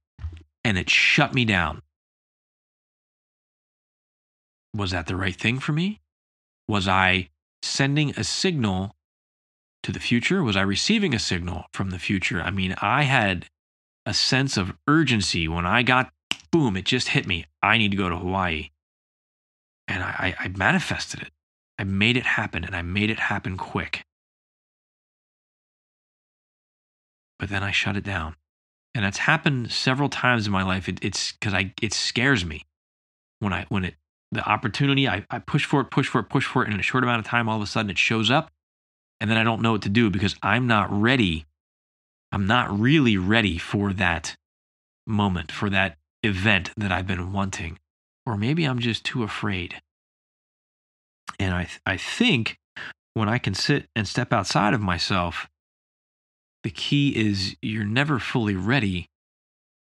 and 0.64 0.76
it 0.78 0.90
shut 0.90 1.34
me 1.34 1.44
down. 1.44 1.82
Was 4.74 4.90
that 4.90 5.06
the 5.06 5.16
right 5.16 5.36
thing 5.36 5.58
for 5.58 5.72
me? 5.72 6.00
Was 6.68 6.88
I 6.88 7.30
sending 7.62 8.10
a 8.10 8.24
signal 8.24 8.94
to 9.82 9.92
the 9.92 10.00
future? 10.00 10.42
Was 10.42 10.56
I 10.56 10.62
receiving 10.62 11.14
a 11.14 11.18
signal 11.18 11.66
from 11.72 11.90
the 11.90 11.98
future? 11.98 12.42
I 12.42 12.50
mean, 12.50 12.74
I 12.80 13.04
had 13.04 13.46
a 14.04 14.14
sense 14.14 14.56
of 14.56 14.76
urgency 14.88 15.48
when 15.48 15.66
I 15.66 15.82
got, 15.82 16.12
boom, 16.50 16.76
it 16.76 16.84
just 16.84 17.08
hit 17.08 17.26
me. 17.26 17.46
I 17.62 17.78
need 17.78 17.90
to 17.90 17.96
go 17.96 18.08
to 18.08 18.16
Hawaii. 18.16 18.70
And 19.88 20.02
I, 20.02 20.34
I, 20.38 20.48
manifested 20.48 21.22
it. 21.22 21.30
I 21.78 21.84
made 21.84 22.16
it 22.16 22.24
happen 22.26 22.64
and 22.64 22.74
I 22.74 22.82
made 22.82 23.10
it 23.10 23.20
happen 23.20 23.56
quick. 23.56 24.05
But 27.38 27.48
then 27.48 27.62
I 27.62 27.70
shut 27.70 27.96
it 27.96 28.04
down. 28.04 28.36
And 28.94 29.04
that's 29.04 29.18
happened 29.18 29.70
several 29.70 30.08
times 30.08 30.46
in 30.46 30.52
my 30.52 30.62
life. 30.62 30.88
It, 30.88 31.04
it's 31.04 31.32
because 31.32 31.52
I 31.52 31.74
it 31.82 31.92
scares 31.92 32.44
me 32.44 32.62
when 33.40 33.52
I 33.52 33.66
when 33.68 33.84
it 33.84 33.94
the 34.32 34.48
opportunity, 34.48 35.08
I, 35.08 35.24
I 35.30 35.38
push 35.38 35.64
for 35.64 35.80
it, 35.80 35.90
push 35.90 36.08
for 36.08 36.20
it, 36.20 36.28
push 36.28 36.46
for 36.46 36.62
it, 36.62 36.66
and 36.66 36.74
in 36.74 36.80
a 36.80 36.82
short 36.82 37.04
amount 37.04 37.20
of 37.20 37.26
time, 37.26 37.48
all 37.48 37.56
of 37.56 37.62
a 37.62 37.66
sudden 37.66 37.90
it 37.90 37.98
shows 37.98 38.30
up. 38.30 38.50
And 39.20 39.30
then 39.30 39.38
I 39.38 39.44
don't 39.44 39.62
know 39.62 39.72
what 39.72 39.82
to 39.82 39.88
do 39.88 40.10
because 40.10 40.36
I'm 40.42 40.66
not 40.66 40.90
ready. 40.90 41.46
I'm 42.32 42.46
not 42.46 42.78
really 42.78 43.16
ready 43.16 43.56
for 43.56 43.92
that 43.94 44.36
moment, 45.06 45.52
for 45.52 45.70
that 45.70 45.96
event 46.22 46.70
that 46.76 46.92
I've 46.92 47.06
been 47.06 47.32
wanting. 47.32 47.78
Or 48.26 48.36
maybe 48.36 48.64
I'm 48.64 48.80
just 48.80 49.04
too 49.04 49.22
afraid. 49.22 49.80
And 51.38 51.54
I, 51.54 51.68
I 51.86 51.96
think 51.96 52.58
when 53.14 53.28
I 53.28 53.38
can 53.38 53.54
sit 53.54 53.86
and 53.94 54.06
step 54.06 54.32
outside 54.32 54.74
of 54.74 54.80
myself, 54.80 55.48
the 56.66 56.70
key 56.72 57.16
is 57.16 57.56
you're 57.62 57.84
never 57.84 58.18
fully 58.18 58.56
ready, 58.56 59.08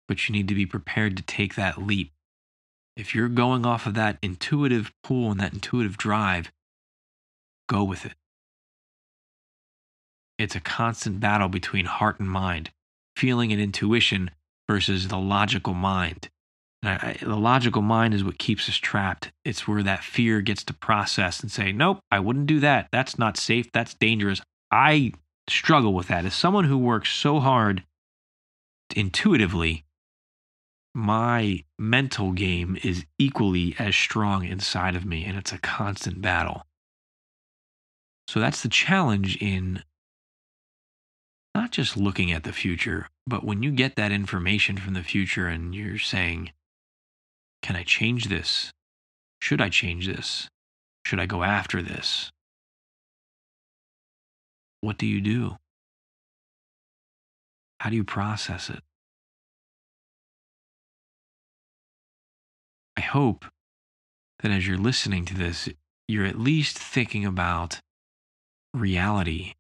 but 0.08 0.28
you 0.28 0.32
need 0.32 0.48
to 0.48 0.54
be 0.54 0.66
prepared 0.66 1.16
to 1.16 1.22
take 1.22 1.56
that 1.56 1.82
leap 1.82 2.12
if 3.00 3.14
you're 3.14 3.28
going 3.28 3.64
off 3.64 3.86
of 3.86 3.94
that 3.94 4.18
intuitive 4.22 4.92
pull 5.02 5.30
and 5.30 5.40
that 5.40 5.54
intuitive 5.54 5.96
drive, 5.96 6.52
go 7.68 7.82
with 7.82 8.04
it. 8.04 8.12
It's 10.38 10.54
a 10.54 10.60
constant 10.60 11.20
battle 11.20 11.48
between 11.48 11.86
heart 11.86 12.20
and 12.20 12.28
mind, 12.28 12.70
feeling 13.16 13.52
and 13.52 13.60
intuition 13.60 14.30
versus 14.68 15.08
the 15.08 15.18
logical 15.18 15.74
mind. 15.74 16.28
I, 16.82 17.16
the 17.20 17.36
logical 17.36 17.82
mind 17.82 18.14
is 18.14 18.24
what 18.24 18.38
keeps 18.38 18.68
us 18.68 18.76
trapped. 18.76 19.32
It's 19.44 19.68
where 19.68 19.82
that 19.82 20.04
fear 20.04 20.40
gets 20.40 20.64
to 20.64 20.74
process 20.74 21.40
and 21.40 21.50
say, 21.50 21.72
nope, 21.72 22.00
I 22.10 22.20
wouldn't 22.20 22.46
do 22.46 22.60
that. 22.60 22.88
That's 22.90 23.18
not 23.18 23.36
safe. 23.36 23.70
That's 23.72 23.94
dangerous. 23.94 24.40
I 24.70 25.12
struggle 25.50 25.94
with 25.94 26.08
that. 26.08 26.24
As 26.24 26.34
someone 26.34 26.64
who 26.64 26.78
works 26.78 27.10
so 27.10 27.40
hard 27.40 27.84
intuitively, 28.94 29.84
my 30.94 31.64
mental 31.78 32.32
game 32.32 32.76
is 32.82 33.04
equally 33.18 33.76
as 33.78 33.94
strong 33.94 34.44
inside 34.44 34.96
of 34.96 35.04
me, 35.04 35.24
and 35.24 35.38
it's 35.38 35.52
a 35.52 35.58
constant 35.58 36.20
battle. 36.20 36.66
So 38.28 38.40
that's 38.40 38.62
the 38.62 38.68
challenge 38.68 39.36
in 39.36 39.82
not 41.54 41.72
just 41.72 41.96
looking 41.96 42.32
at 42.32 42.44
the 42.44 42.52
future, 42.52 43.08
but 43.26 43.44
when 43.44 43.62
you 43.62 43.70
get 43.70 43.96
that 43.96 44.12
information 44.12 44.76
from 44.76 44.94
the 44.94 45.02
future 45.02 45.46
and 45.46 45.74
you're 45.74 45.98
saying, 45.98 46.52
Can 47.62 47.76
I 47.76 47.82
change 47.82 48.26
this? 48.26 48.70
Should 49.40 49.60
I 49.60 49.68
change 49.68 50.06
this? 50.06 50.48
Should 51.04 51.20
I 51.20 51.26
go 51.26 51.42
after 51.42 51.82
this? 51.82 52.30
What 54.80 54.98
do 54.98 55.06
you 55.06 55.20
do? 55.20 55.58
How 57.80 57.90
do 57.90 57.96
you 57.96 58.04
process 58.04 58.70
it? 58.70 58.82
I 62.96 63.00
hope 63.00 63.44
that 64.42 64.50
as 64.50 64.66
you're 64.66 64.78
listening 64.78 65.24
to 65.26 65.34
this, 65.34 65.68
you're 66.08 66.26
at 66.26 66.38
least 66.38 66.78
thinking 66.78 67.24
about 67.24 67.80
reality 68.74 69.54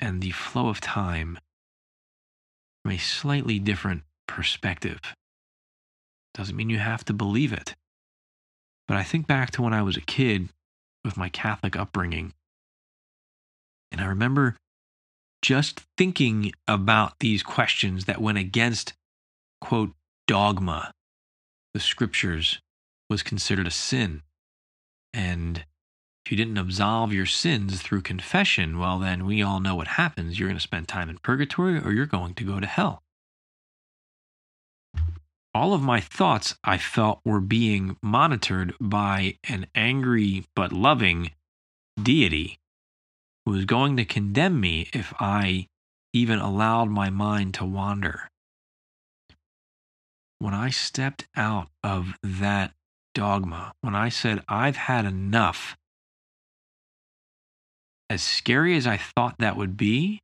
and 0.00 0.20
the 0.22 0.30
flow 0.30 0.68
of 0.68 0.80
time 0.80 1.38
from 2.82 2.92
a 2.92 2.98
slightly 2.98 3.58
different 3.58 4.02
perspective. 4.28 5.00
Doesn't 6.34 6.56
mean 6.56 6.70
you 6.70 6.78
have 6.78 7.04
to 7.06 7.12
believe 7.12 7.52
it. 7.52 7.74
But 8.86 8.96
I 8.96 9.02
think 9.02 9.26
back 9.26 9.50
to 9.52 9.62
when 9.62 9.72
I 9.72 9.82
was 9.82 9.96
a 9.96 10.02
kid 10.02 10.50
with 11.04 11.16
my 11.16 11.28
Catholic 11.28 11.76
upbringing, 11.76 12.34
and 13.90 14.00
I 14.00 14.06
remember 14.06 14.56
just 15.46 15.82
thinking 15.96 16.50
about 16.66 17.20
these 17.20 17.44
questions 17.44 18.06
that 18.06 18.20
went 18.20 18.36
against, 18.36 18.94
quote, 19.60 19.94
dogma, 20.26 20.90
the 21.72 21.78
scriptures, 21.78 22.60
was 23.08 23.22
considered 23.22 23.68
a 23.68 23.70
sin. 23.70 24.22
And 25.12 25.64
if 26.24 26.32
you 26.32 26.36
didn't 26.36 26.58
absolve 26.58 27.12
your 27.12 27.26
sins 27.26 27.80
through 27.80 28.02
confession, 28.02 28.80
well, 28.80 28.98
then 28.98 29.24
we 29.24 29.40
all 29.40 29.60
know 29.60 29.76
what 29.76 29.86
happens. 29.86 30.36
You're 30.36 30.48
going 30.48 30.58
to 30.58 30.60
spend 30.60 30.88
time 30.88 31.08
in 31.08 31.18
purgatory 31.18 31.78
or 31.78 31.92
you're 31.92 32.06
going 32.06 32.34
to 32.34 32.44
go 32.44 32.58
to 32.58 32.66
hell. 32.66 33.04
All 35.54 35.74
of 35.74 35.80
my 35.80 36.00
thoughts 36.00 36.56
I 36.64 36.76
felt 36.76 37.20
were 37.24 37.40
being 37.40 37.96
monitored 38.02 38.74
by 38.80 39.38
an 39.48 39.68
angry 39.76 40.44
but 40.56 40.72
loving 40.72 41.30
deity 42.02 42.58
was 43.46 43.64
going 43.64 43.96
to 43.96 44.04
condemn 44.04 44.60
me 44.60 44.90
if 44.92 45.14
I 45.20 45.68
even 46.12 46.38
allowed 46.40 46.90
my 46.90 47.10
mind 47.10 47.54
to 47.54 47.64
wander. 47.64 48.28
When 50.38 50.52
I 50.52 50.70
stepped 50.70 51.28
out 51.36 51.68
of 51.82 52.14
that 52.22 52.72
dogma, 53.14 53.72
when 53.80 53.94
I 53.94 54.08
said, 54.08 54.42
I've 54.48 54.76
had 54.76 55.04
enough, 55.04 55.76
as 58.10 58.22
scary 58.22 58.76
as 58.76 58.86
I 58.86 58.96
thought 58.96 59.36
that 59.38 59.56
would 59.56 59.76
be, 59.76 60.20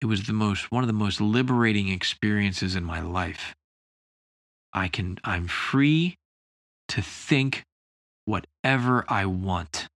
it 0.00 0.06
was 0.06 0.26
the 0.26 0.32
most 0.32 0.70
one 0.70 0.82
of 0.82 0.88
the 0.88 0.92
most 0.92 1.20
liberating 1.20 1.88
experiences 1.88 2.76
in 2.76 2.84
my 2.84 3.00
life. 3.00 3.54
I 4.72 4.88
can 4.88 5.18
I'm 5.24 5.48
free 5.48 6.16
to 6.88 7.00
think 7.02 7.64
whatever 8.24 9.04
I 9.08 9.26
want. 9.26 9.88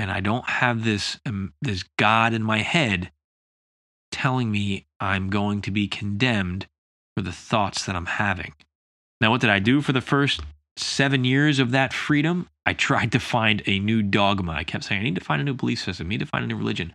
And 0.00 0.10
I 0.10 0.20
don't 0.20 0.48
have 0.48 0.82
this 0.82 1.20
um, 1.26 1.52
this 1.60 1.84
God 1.98 2.32
in 2.32 2.42
my 2.42 2.60
head 2.60 3.12
telling 4.10 4.50
me 4.50 4.86
I'm 4.98 5.28
going 5.28 5.60
to 5.60 5.70
be 5.70 5.88
condemned 5.88 6.66
for 7.14 7.22
the 7.22 7.32
thoughts 7.32 7.84
that 7.84 7.94
I'm 7.94 8.06
having. 8.06 8.54
Now, 9.20 9.30
what 9.30 9.42
did 9.42 9.50
I 9.50 9.58
do 9.58 9.82
for 9.82 9.92
the 9.92 10.00
first 10.00 10.40
seven 10.78 11.24
years 11.24 11.58
of 11.58 11.72
that 11.72 11.92
freedom? 11.92 12.48
I 12.64 12.72
tried 12.72 13.12
to 13.12 13.20
find 13.20 13.62
a 13.66 13.78
new 13.78 14.00
dogma. 14.00 14.52
I 14.52 14.64
kept 14.64 14.84
saying, 14.84 15.02
I 15.02 15.04
need 15.04 15.16
to 15.16 15.20
find 15.24 15.42
a 15.42 15.44
new 15.44 15.52
belief 15.52 15.80
system, 15.80 16.06
I 16.06 16.08
need 16.08 16.20
to 16.20 16.26
find 16.26 16.44
a 16.44 16.48
new 16.48 16.56
religion. 16.56 16.94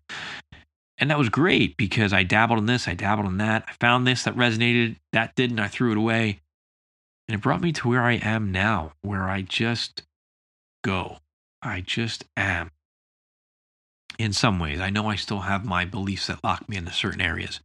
And 0.97 1.11
that 1.11 1.19
was 1.19 1.29
great 1.29 1.77
because 1.77 2.11
I 2.11 2.23
dabbled 2.23 2.57
in 2.57 2.65
this, 2.65 2.87
I 2.87 2.95
dabbled 2.95 3.27
in 3.27 3.37
that. 3.37 3.65
I 3.67 3.73
found 3.73 4.07
this 4.07 4.23
that 4.23 4.35
resonated, 4.35 4.95
that 5.13 5.35
didn't, 5.35 5.59
I 5.59 5.67
threw 5.67 5.91
it 5.91 5.97
away. 5.97 6.39
And 7.27 7.35
it 7.35 7.43
brought 7.43 7.61
me 7.61 7.71
to 7.73 7.87
where 7.87 8.01
I 8.01 8.13
am 8.13 8.51
now, 8.51 8.93
where 9.03 9.29
I 9.29 9.43
just 9.43 10.01
go. 10.83 11.17
I 11.61 11.81
just 11.81 12.25
am. 12.35 12.71
In 14.17 14.33
some 14.33 14.59
ways, 14.59 14.79
I 14.79 14.89
know 14.89 15.07
I 15.09 15.15
still 15.15 15.41
have 15.41 15.65
my 15.65 15.85
beliefs 15.85 16.27
that 16.27 16.43
lock 16.43 16.69
me 16.69 16.77
into 16.77 16.91
certain 16.91 17.21
areas. 17.21 17.59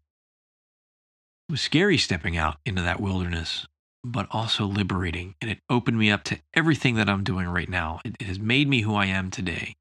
It 1.49 1.53
was 1.53 1.61
scary 1.61 1.99
stepping 1.99 2.37
out 2.37 2.57
into 2.65 2.83
that 2.83 3.01
wilderness 3.01 3.67
but 4.03 4.27
also 4.31 4.67
liberating. 4.67 5.35
And 5.41 5.51
it 5.51 5.59
opened 5.69 5.99
me 5.99 6.11
up 6.11 6.25
to 6.25 6.39
everything 6.55 6.95
that 6.97 7.09
I'm 7.09 7.25
doing 7.25 7.47
right 7.47 7.69
now. 7.69 8.01
It, 8.05 8.17
it, 8.21 8.27
has 8.27 8.39
made 8.39 8.69
me 8.69 8.83
who 8.83 8.95
I 8.95 9.07
am 9.07 9.31
today. 9.31 9.75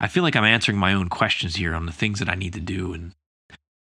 I 0.00 0.08
feel 0.08 0.22
like 0.22 0.36
I'm 0.36 0.44
answering 0.44 0.78
my 0.78 0.92
own 0.92 1.08
questions 1.08 1.56
here 1.56 1.74
on 1.74 1.86
the 1.86 1.92
things 1.92 2.18
that 2.18 2.28
I 2.28 2.34
need 2.34 2.52
to 2.54 2.60
do. 2.60 2.92
And 2.92 3.14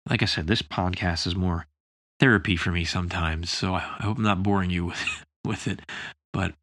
like 0.10 0.24
I 0.24 0.26
said, 0.26 0.48
this 0.48 0.62
podcast 0.62 1.28
is 1.28 1.36
more 1.36 1.68
therapy 2.20 2.56
for 2.56 2.72
me 2.72 2.84
sometimes. 2.84 3.50
So 3.50 3.76
I, 3.76 3.80
hope 3.80 4.18
I'm 4.18 4.24
not 4.24 4.44
boring 4.44 4.72
you 4.72 4.86
with, 4.86 5.26
with 5.46 5.68
it. 5.68 5.82
But 6.34 6.54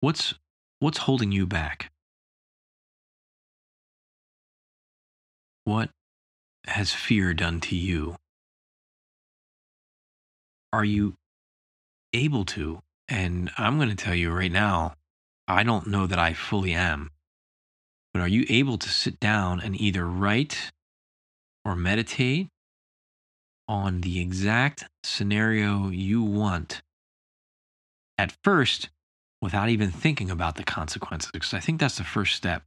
what's 0.00 0.34
what's 0.78 0.98
holding 0.98 1.32
you 1.32 1.46
back? 1.46 1.90
What 5.64 5.90
has 6.66 6.92
fear 6.92 7.32
done 7.32 7.60
to 7.60 7.76
you? 7.76 8.16
Are 10.72 10.84
you 10.84 11.14
able 12.12 12.44
to? 12.46 12.80
And 13.08 13.50
I'm 13.56 13.76
going 13.76 13.88
to 13.90 13.94
tell 13.94 14.14
you 14.14 14.30
right 14.30 14.52
now, 14.52 14.94
I 15.48 15.62
don't 15.62 15.86
know 15.86 16.06
that 16.06 16.18
I 16.18 16.32
fully 16.34 16.72
am. 16.72 17.10
But 18.12 18.20
are 18.20 18.28
you 18.28 18.44
able 18.48 18.78
to 18.78 18.88
sit 18.88 19.18
down 19.20 19.60
and 19.60 19.78
either 19.80 20.06
write 20.06 20.70
or 21.64 21.74
meditate 21.74 22.48
on 23.66 24.02
the 24.02 24.20
exact 24.20 24.84
scenario 25.02 25.88
you 25.88 26.22
want 26.22 26.82
at 28.18 28.36
first 28.44 28.90
without 29.40 29.68
even 29.68 29.90
thinking 29.90 30.30
about 30.30 30.56
the 30.56 30.64
consequences? 30.64 31.30
Because 31.32 31.54
I 31.54 31.60
think 31.60 31.80
that's 31.80 31.98
the 31.98 32.04
first 32.04 32.36
step. 32.36 32.62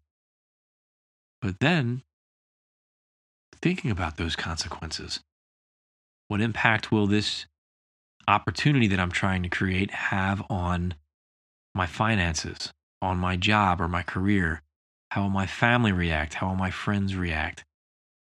But 1.42 1.60
then 1.60 2.04
thinking 3.62 3.92
about 3.92 4.18
those 4.18 4.36
consequences. 4.36 5.20
What 6.28 6.42
impact 6.42 6.92
will 6.92 7.08
this 7.08 7.46
opportunity 8.28 8.88
that 8.88 9.00
I'm 9.00 9.12
trying 9.12 9.44
to 9.44 9.50
create 9.50 9.92
have 9.92 10.44
on 10.50 10.96
my 11.74 11.86
finances, 11.86 12.72
on 13.02 13.18
my 13.18 13.36
job 13.36 13.80
or 13.80 13.88
my 13.88 14.04
career? 14.04 14.62
How 15.12 15.24
will 15.24 15.30
my 15.30 15.48
family 15.48 15.92
react? 15.92 16.36
How 16.36 16.50
will 16.50 16.56
my 16.56 16.72
friends 16.72 17.16
react? 17.16 17.64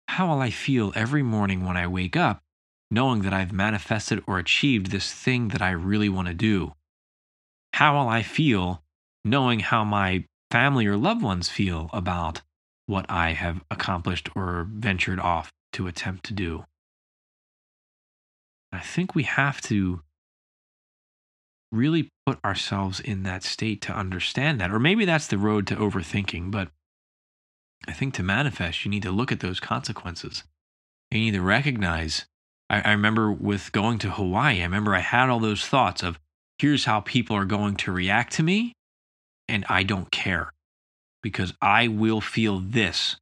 How 0.09 0.29
will 0.29 0.41
I 0.41 0.51
feel 0.51 0.93
every 0.95 1.23
morning 1.23 1.65
when 1.65 1.77
I 1.77 1.87
wake 1.87 2.17
up 2.17 2.43
knowing 2.91 3.23
that 3.23 3.33
I've 3.33 3.53
manifested 3.53 4.23
or 4.27 4.39
achieved 4.39 4.91
this 4.91 5.13
thing 5.13 5.49
that 5.49 5.63
I 5.63 5.71
really 5.71 6.09
want 6.09 6.29
to 6.29 6.35
do? 6.35 6.75
How 7.73 7.99
will 7.99 8.09
I 8.09 8.23
feel 8.23 8.83
knowing 9.25 9.61
how 9.61 9.83
my 9.83 10.27
family 10.51 10.87
or 10.87 10.97
loved 10.97 11.23
ones 11.23 11.49
feel 11.49 11.91
about 11.93 12.43
what 12.87 13.07
I 13.09 13.33
have 13.33 13.65
accomplished 13.71 14.29
or 14.35 14.67
ventured 14.69 15.21
off 15.21 15.51
to 15.73 15.87
attempt 15.87 16.25
to 16.27 16.33
do? 16.33 16.65
I 18.73 18.81
think 18.81 19.15
we 19.15 19.23
have 19.23 19.61
to 19.63 20.01
really 21.71 22.09
put 22.27 22.39
ourselves 22.45 23.01
in 23.01 23.23
that 23.25 23.43
state 23.43 23.81
to 23.83 23.93
understand 23.93 24.61
that. 24.61 24.71
Or 24.71 24.79
maybe 24.79 25.05
that's 25.05 25.27
the 25.27 25.39
road 25.39 25.67
to 25.69 25.77
overthinking, 25.77 26.51
but 26.51 26.69
I 27.87 27.93
think 27.93 28.15
to 28.15 28.23
manifest, 28.23 28.85
you 28.85 28.91
need 28.91 29.03
to 29.03 29.11
look 29.11 29.31
at 29.31 29.41
those 29.41 29.61
consequences. 29.61 30.45
You 31.11 31.21
need 31.21 31.35
to 31.35 31.43
recognize. 31.43 32.27
I, 32.71 32.81
I 32.81 32.91
remember 32.93 33.31
with 33.31 33.73
going 33.73 33.99
to 33.99 34.11
Hawaii, 34.11 34.61
I 34.61 34.65
remember 34.65 34.95
I 34.95 35.01
had 35.01 35.29
all 35.29 35.41
those 35.41 35.67
thoughts 35.67 36.03
of 36.03 36.19
here's 36.59 36.87
how 36.87 37.01
people 37.01 37.37
are 37.37 37.45
going 37.45 37.77
to 37.77 37.93
react 37.93 38.33
to 38.35 38.43
me, 38.43 38.73
and 39.49 39.65
I 39.69 39.83
don't 39.83 40.11
care 40.11 40.51
because 41.25 41.55
I 41.63 41.89
will 41.89 42.21
feel 42.21 42.61
this 42.61 43.17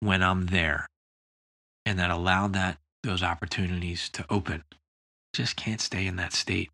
when 0.00 0.22
I'm 0.22 0.46
there. 0.46 0.86
And 1.86 1.98
that 1.98 2.10
allowed 2.10 2.52
that 2.52 2.76
those 3.02 3.22
opportunities 3.22 4.10
to 4.10 4.26
open. 4.28 4.62
Just 5.32 5.56
can't 5.56 5.80
stay 5.80 6.06
in 6.06 6.16
that 6.16 6.34
state. 6.34 6.70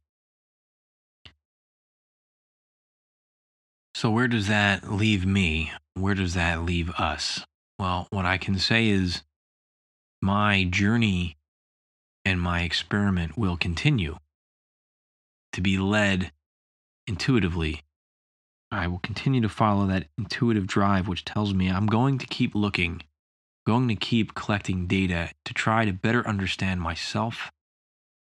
So, 3.95 4.11
where 4.11 4.27
does 4.27 4.49
that 4.49 4.91
leave 4.91 5.25
me? 5.25 5.71
Where 5.95 6.15
does 6.15 6.35
that 6.35 6.63
leave 6.63 6.91
us? 6.91 7.45
Well, 7.79 8.09
what 8.11 8.25
I 8.25 8.37
can 8.37 8.59
say 8.59 8.89
is 8.89 9.23
my 10.21 10.65
journey 10.65 11.37
and 12.25 12.41
my 12.41 12.63
experiment 12.63 13.39
will 13.39 13.57
continue 13.57 14.17
to 15.53 15.61
be 15.61 15.79
led 15.79 16.33
intuitively. 17.07 17.83
I 18.73 18.87
will 18.87 19.01
continue 19.01 19.43
to 19.43 19.51
follow 19.51 19.87
that 19.87 20.07
intuitive 20.17 20.67
drive, 20.67 21.07
which 21.07 21.27
tells 21.27 21.53
me 21.53 21.69
I'm 21.69 21.87
going 21.87 22.17
to 22.17 22.27
keep 22.27 22.55
looking, 22.55 23.03
going 23.67 23.87
to 23.89 23.95
keep 23.95 24.35
collecting 24.35 24.87
data 24.87 25.31
to 25.45 25.53
try 25.53 25.85
to 25.85 25.93
better 25.93 26.27
understand 26.27 26.81
myself, 26.81 27.53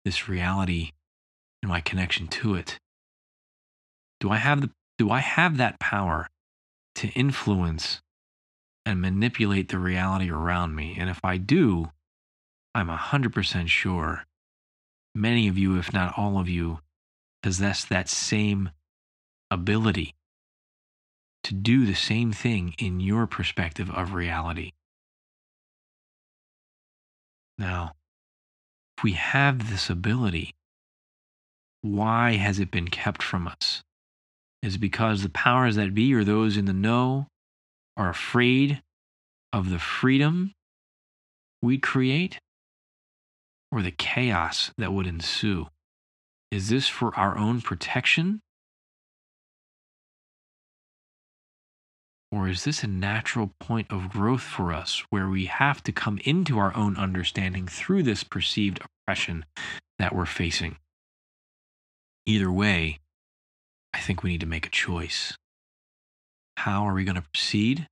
this 0.04 0.28
reality, 0.28 0.94
and 1.62 1.70
my 1.70 1.82
connection 1.82 2.28
to 2.30 2.56
it. 2.56 2.80
Do 4.20 4.32
I 4.32 4.38
have 4.38 4.62
the 4.62 4.72
do 4.98 5.12
I 5.12 5.20
have 5.20 5.58
that 5.58 5.80
power 5.80 6.28
to 6.96 7.10
influence 7.10 8.02
and 8.88 9.00
manipulate 9.00 9.70
the 9.70 9.78
reality 9.78 10.32
around 10.32 10.76
me? 10.76 10.98
And 11.00 11.12
if 11.12 11.24
I 11.24 11.38
do, 11.38 11.92
I'm 12.74 12.88
100% 12.90 13.68
sure 13.68 14.26
many 15.14 15.48
of 15.48 15.60
you, 15.60 15.78
if 15.78 15.94
not 15.94 16.18
all 16.18 16.40
of 16.40 16.50
you, 16.50 16.80
possess 17.44 17.86
that 17.86 18.10
same 18.10 18.72
ability 19.52 20.16
to 21.44 21.54
do 21.54 21.86
the 21.86 21.96
same 21.96 22.32
thing 22.32 22.76
in 22.78 23.00
your 23.00 23.28
perspective 23.28 23.90
of 23.90 24.14
reality. 24.14 24.72
Now, 27.58 27.94
if 28.98 29.04
we 29.04 29.14
have 29.14 29.70
this 29.70 29.90
ability, 29.90 30.54
why 31.82 32.34
has 32.34 32.60
it 32.60 32.72
been 32.72 32.88
kept 32.88 33.24
from 33.24 33.48
us? 33.48 33.82
is 34.62 34.78
because 34.78 35.24
the 35.24 35.30
powers 35.30 35.76
that 35.76 35.94
be 35.94 36.14
or 36.14 36.24
those 36.24 36.58
in 36.58 36.66
the 36.66 36.74
know 36.74 37.28
are 37.96 38.10
afraid 38.10 38.82
of 39.54 39.70
the 39.70 39.80
freedom 39.80 40.54
we 41.62 41.78
create 41.78 42.40
or 43.72 43.82
the 43.82 43.92
chaos 43.92 44.72
that 44.78 44.94
would 44.94 45.08
ensue? 45.08 45.68
Is 46.52 46.70
this 46.70 46.88
for 46.88 47.16
our 47.16 47.38
own 47.38 47.62
protection? 47.62 48.42
Or 52.32 52.48
is 52.48 52.64
this 52.64 52.84
a 52.84 52.88
natural 52.88 53.54
point 53.60 53.92
of 53.92 54.10
growth 54.10 54.42
for 54.42 54.72
us 54.72 55.04
where 55.10 55.28
we 55.28 55.46
have 55.46 55.82
to 55.84 55.92
come 55.92 56.20
into 56.24 56.60
our 56.60 56.76
own 56.76 56.96
understanding 56.96 57.68
through 57.68 58.04
this 58.04 58.24
perceived 58.24 58.80
oppression 58.84 59.46
that 59.98 60.14
we're 60.14 60.28
facing? 60.28 60.78
Either 62.28 62.52
way, 62.52 63.00
I 63.94 64.00
think 64.00 64.22
we 64.22 64.30
need 64.30 64.42
to 64.42 64.46
make 64.46 64.68
a 64.68 64.72
choice. 64.72 65.36
How 66.58 66.84
are 66.84 66.94
we 66.94 67.04
going 67.04 67.16
to 67.16 67.24
proceed? 67.34 67.88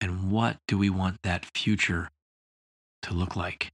And 0.00 0.30
what 0.30 0.58
do 0.68 0.76
we 0.76 0.90
want 0.90 1.22
that 1.22 1.46
future 1.54 2.10
to 3.02 3.14
look 3.14 3.36
like? 3.36 3.70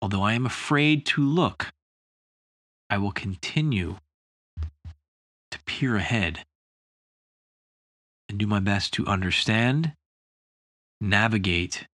Although 0.00 0.22
I 0.22 0.32
am 0.32 0.46
afraid 0.46 1.04
to 1.06 1.22
look, 1.22 1.72
I 2.88 2.96
will 2.96 3.12
continue 3.12 3.98
to 5.50 5.58
peer 5.66 5.96
ahead 5.96 6.46
and 8.34 8.40
do 8.40 8.48
my 8.48 8.58
best 8.58 8.92
to 8.92 9.06
understand, 9.06 9.92
navigate, 11.00 11.86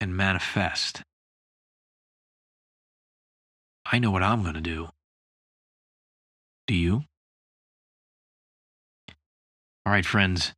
and 0.00 0.16
manifest. 0.16 1.02
I 3.86 4.00
know 4.00 4.10
what 4.10 4.24
I'm 4.24 4.42
going 4.42 4.56
to 4.56 4.60
do. 4.60 4.88
Do 6.66 6.74
you? 6.74 7.04
All 9.86 9.92
right, 9.92 10.04
friends. 10.04 10.54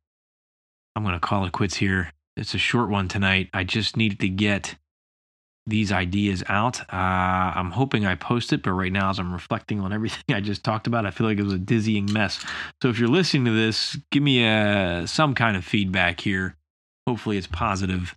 I'm 0.95 1.03
going 1.03 1.13
to 1.13 1.19
call 1.19 1.45
it 1.45 1.51
quits 1.51 1.75
here. 1.75 2.11
It's 2.35 2.55
a 2.55 2.57
short 2.57 2.89
one 2.89 3.07
tonight. 3.07 3.51
I 3.53 3.65
just 3.65 3.95
needed 3.95 4.19
to 4.21 4.29
get 4.29 4.77
these 5.67 5.91
ideas 5.91 6.43
out. 6.47 6.81
Uh, 6.81 7.53
I'm 7.55 7.71
hoping 7.71 8.05
I 8.05 8.15
post 8.15 8.53
it, 8.53 8.61
but 8.63 8.71
right 8.71 8.91
now, 8.91 9.09
as 9.09 9.19
I'm 9.19 9.33
reflecting 9.33 9.79
on 9.81 9.91
everything 9.93 10.23
I 10.35 10.41
just 10.41 10.63
talked 10.63 10.87
about, 10.87 11.05
I 11.05 11.11
feel 11.11 11.27
like 11.27 11.37
it 11.37 11.43
was 11.43 11.53
a 11.53 11.59
dizzying 11.59 12.11
mess. 12.11 12.43
So 12.81 12.89
if 12.89 12.99
you're 12.99 13.09
listening 13.09 13.45
to 13.45 13.51
this, 13.51 13.97
give 14.11 14.23
me 14.23 14.43
a, 14.43 15.01
uh, 15.01 15.05
some 15.07 15.33
kind 15.33 15.57
of 15.57 15.65
feedback 15.65 16.19
here. 16.19 16.55
Hopefully, 17.07 17.37
it's 17.37 17.47
positive. 17.47 18.15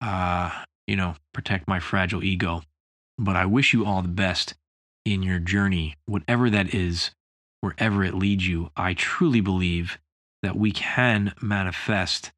Uh, 0.00 0.50
you 0.86 0.96
know, 0.96 1.14
protect 1.34 1.68
my 1.68 1.80
fragile 1.80 2.22
ego. 2.22 2.62
But 3.18 3.36
I 3.36 3.46
wish 3.46 3.72
you 3.72 3.84
all 3.84 4.00
the 4.02 4.08
best 4.08 4.54
in 5.04 5.22
your 5.22 5.38
journey, 5.38 5.96
whatever 6.06 6.48
that 6.50 6.72
is 6.74 7.10
wherever 7.60 8.04
it 8.04 8.14
leads 8.14 8.46
you, 8.46 8.70
I 8.76 8.94
truly 8.94 9.40
believe 9.40 9.98
that 10.42 10.56
we 10.56 10.72
can 10.72 11.34
manifest 11.40 12.30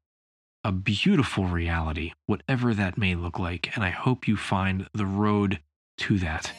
a 0.63 0.71
beautiful 0.71 1.45
reality, 1.45 2.13
whatever 2.27 2.73
that 2.73 2.97
may 2.97 3.15
look 3.15 3.39
like. 3.39 3.71
And 3.75 3.83
I 3.83 3.89
hope 3.89 4.27
you 4.27 4.37
find 4.37 4.87
the 4.93 5.05
road 5.05 5.59
to 5.97 6.19
that, 6.19 6.51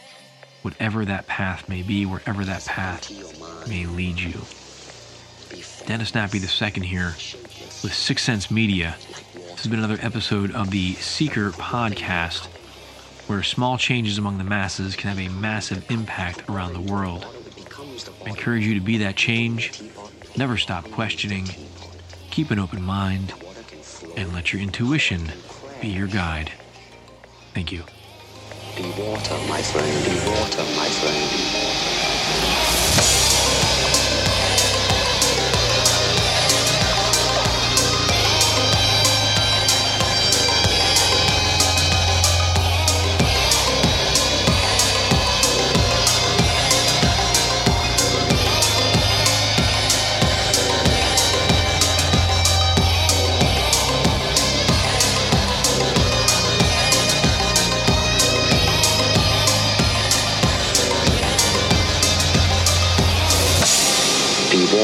whatever 0.63 1.05
that 1.05 1.27
path 1.27 1.69
may 1.69 1.83
be, 1.83 2.05
wherever 2.05 2.45
that 2.45 2.65
path 2.65 3.11
may 3.69 3.87
lead 3.87 4.19
you. 4.19 4.41
Dennis 5.87 6.13
Nappi 6.13 6.41
II 6.41 6.87
here 6.87 7.15
with 7.83 7.95
Six 7.95 8.23
Sense 8.23 8.51
Media. 8.51 8.97
This 9.35 9.63
has 9.63 9.67
been 9.69 9.79
another 9.79 9.99
episode 10.01 10.53
of 10.53 10.71
the 10.71 10.95
Seeker 10.95 11.51
Podcast, 11.51 12.47
where 13.29 13.43
small 13.43 13.79
changes 13.79 14.19
among 14.19 14.39
the 14.39 14.45
masses 14.45 14.97
can 14.97 15.11
have 15.11 15.21
a 15.21 15.29
massive 15.29 15.89
impact 15.91 16.49
around 16.49 16.73
the 16.73 16.93
world. 16.93 17.27
I 18.25 18.31
encourage 18.31 18.67
you 18.67 18.75
to 18.75 18.81
be 18.81 18.99
that 18.99 19.15
change. 19.15 19.81
Never 20.37 20.57
stop 20.57 20.91
questioning. 20.91 21.49
Keep 22.31 22.51
an 22.51 22.59
open 22.59 22.83
mind. 22.83 23.33
And 24.17 24.33
let 24.33 24.53
your 24.53 24.63
intuition 24.63 25.33
be 25.81 25.89
your 25.89 26.07
guide. 26.09 26.53
Thank 27.55 27.73
you. 27.73 27.85
Be 28.77 28.91
water, 28.93 29.39
my 29.49 29.63
friend. 29.63 30.05
Be 30.05 30.19
water, 30.31 30.67
my 30.77 30.91
friend. 30.91 31.72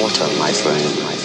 Water, 0.09 0.39
my 0.39 0.53
friend. 0.53 1.18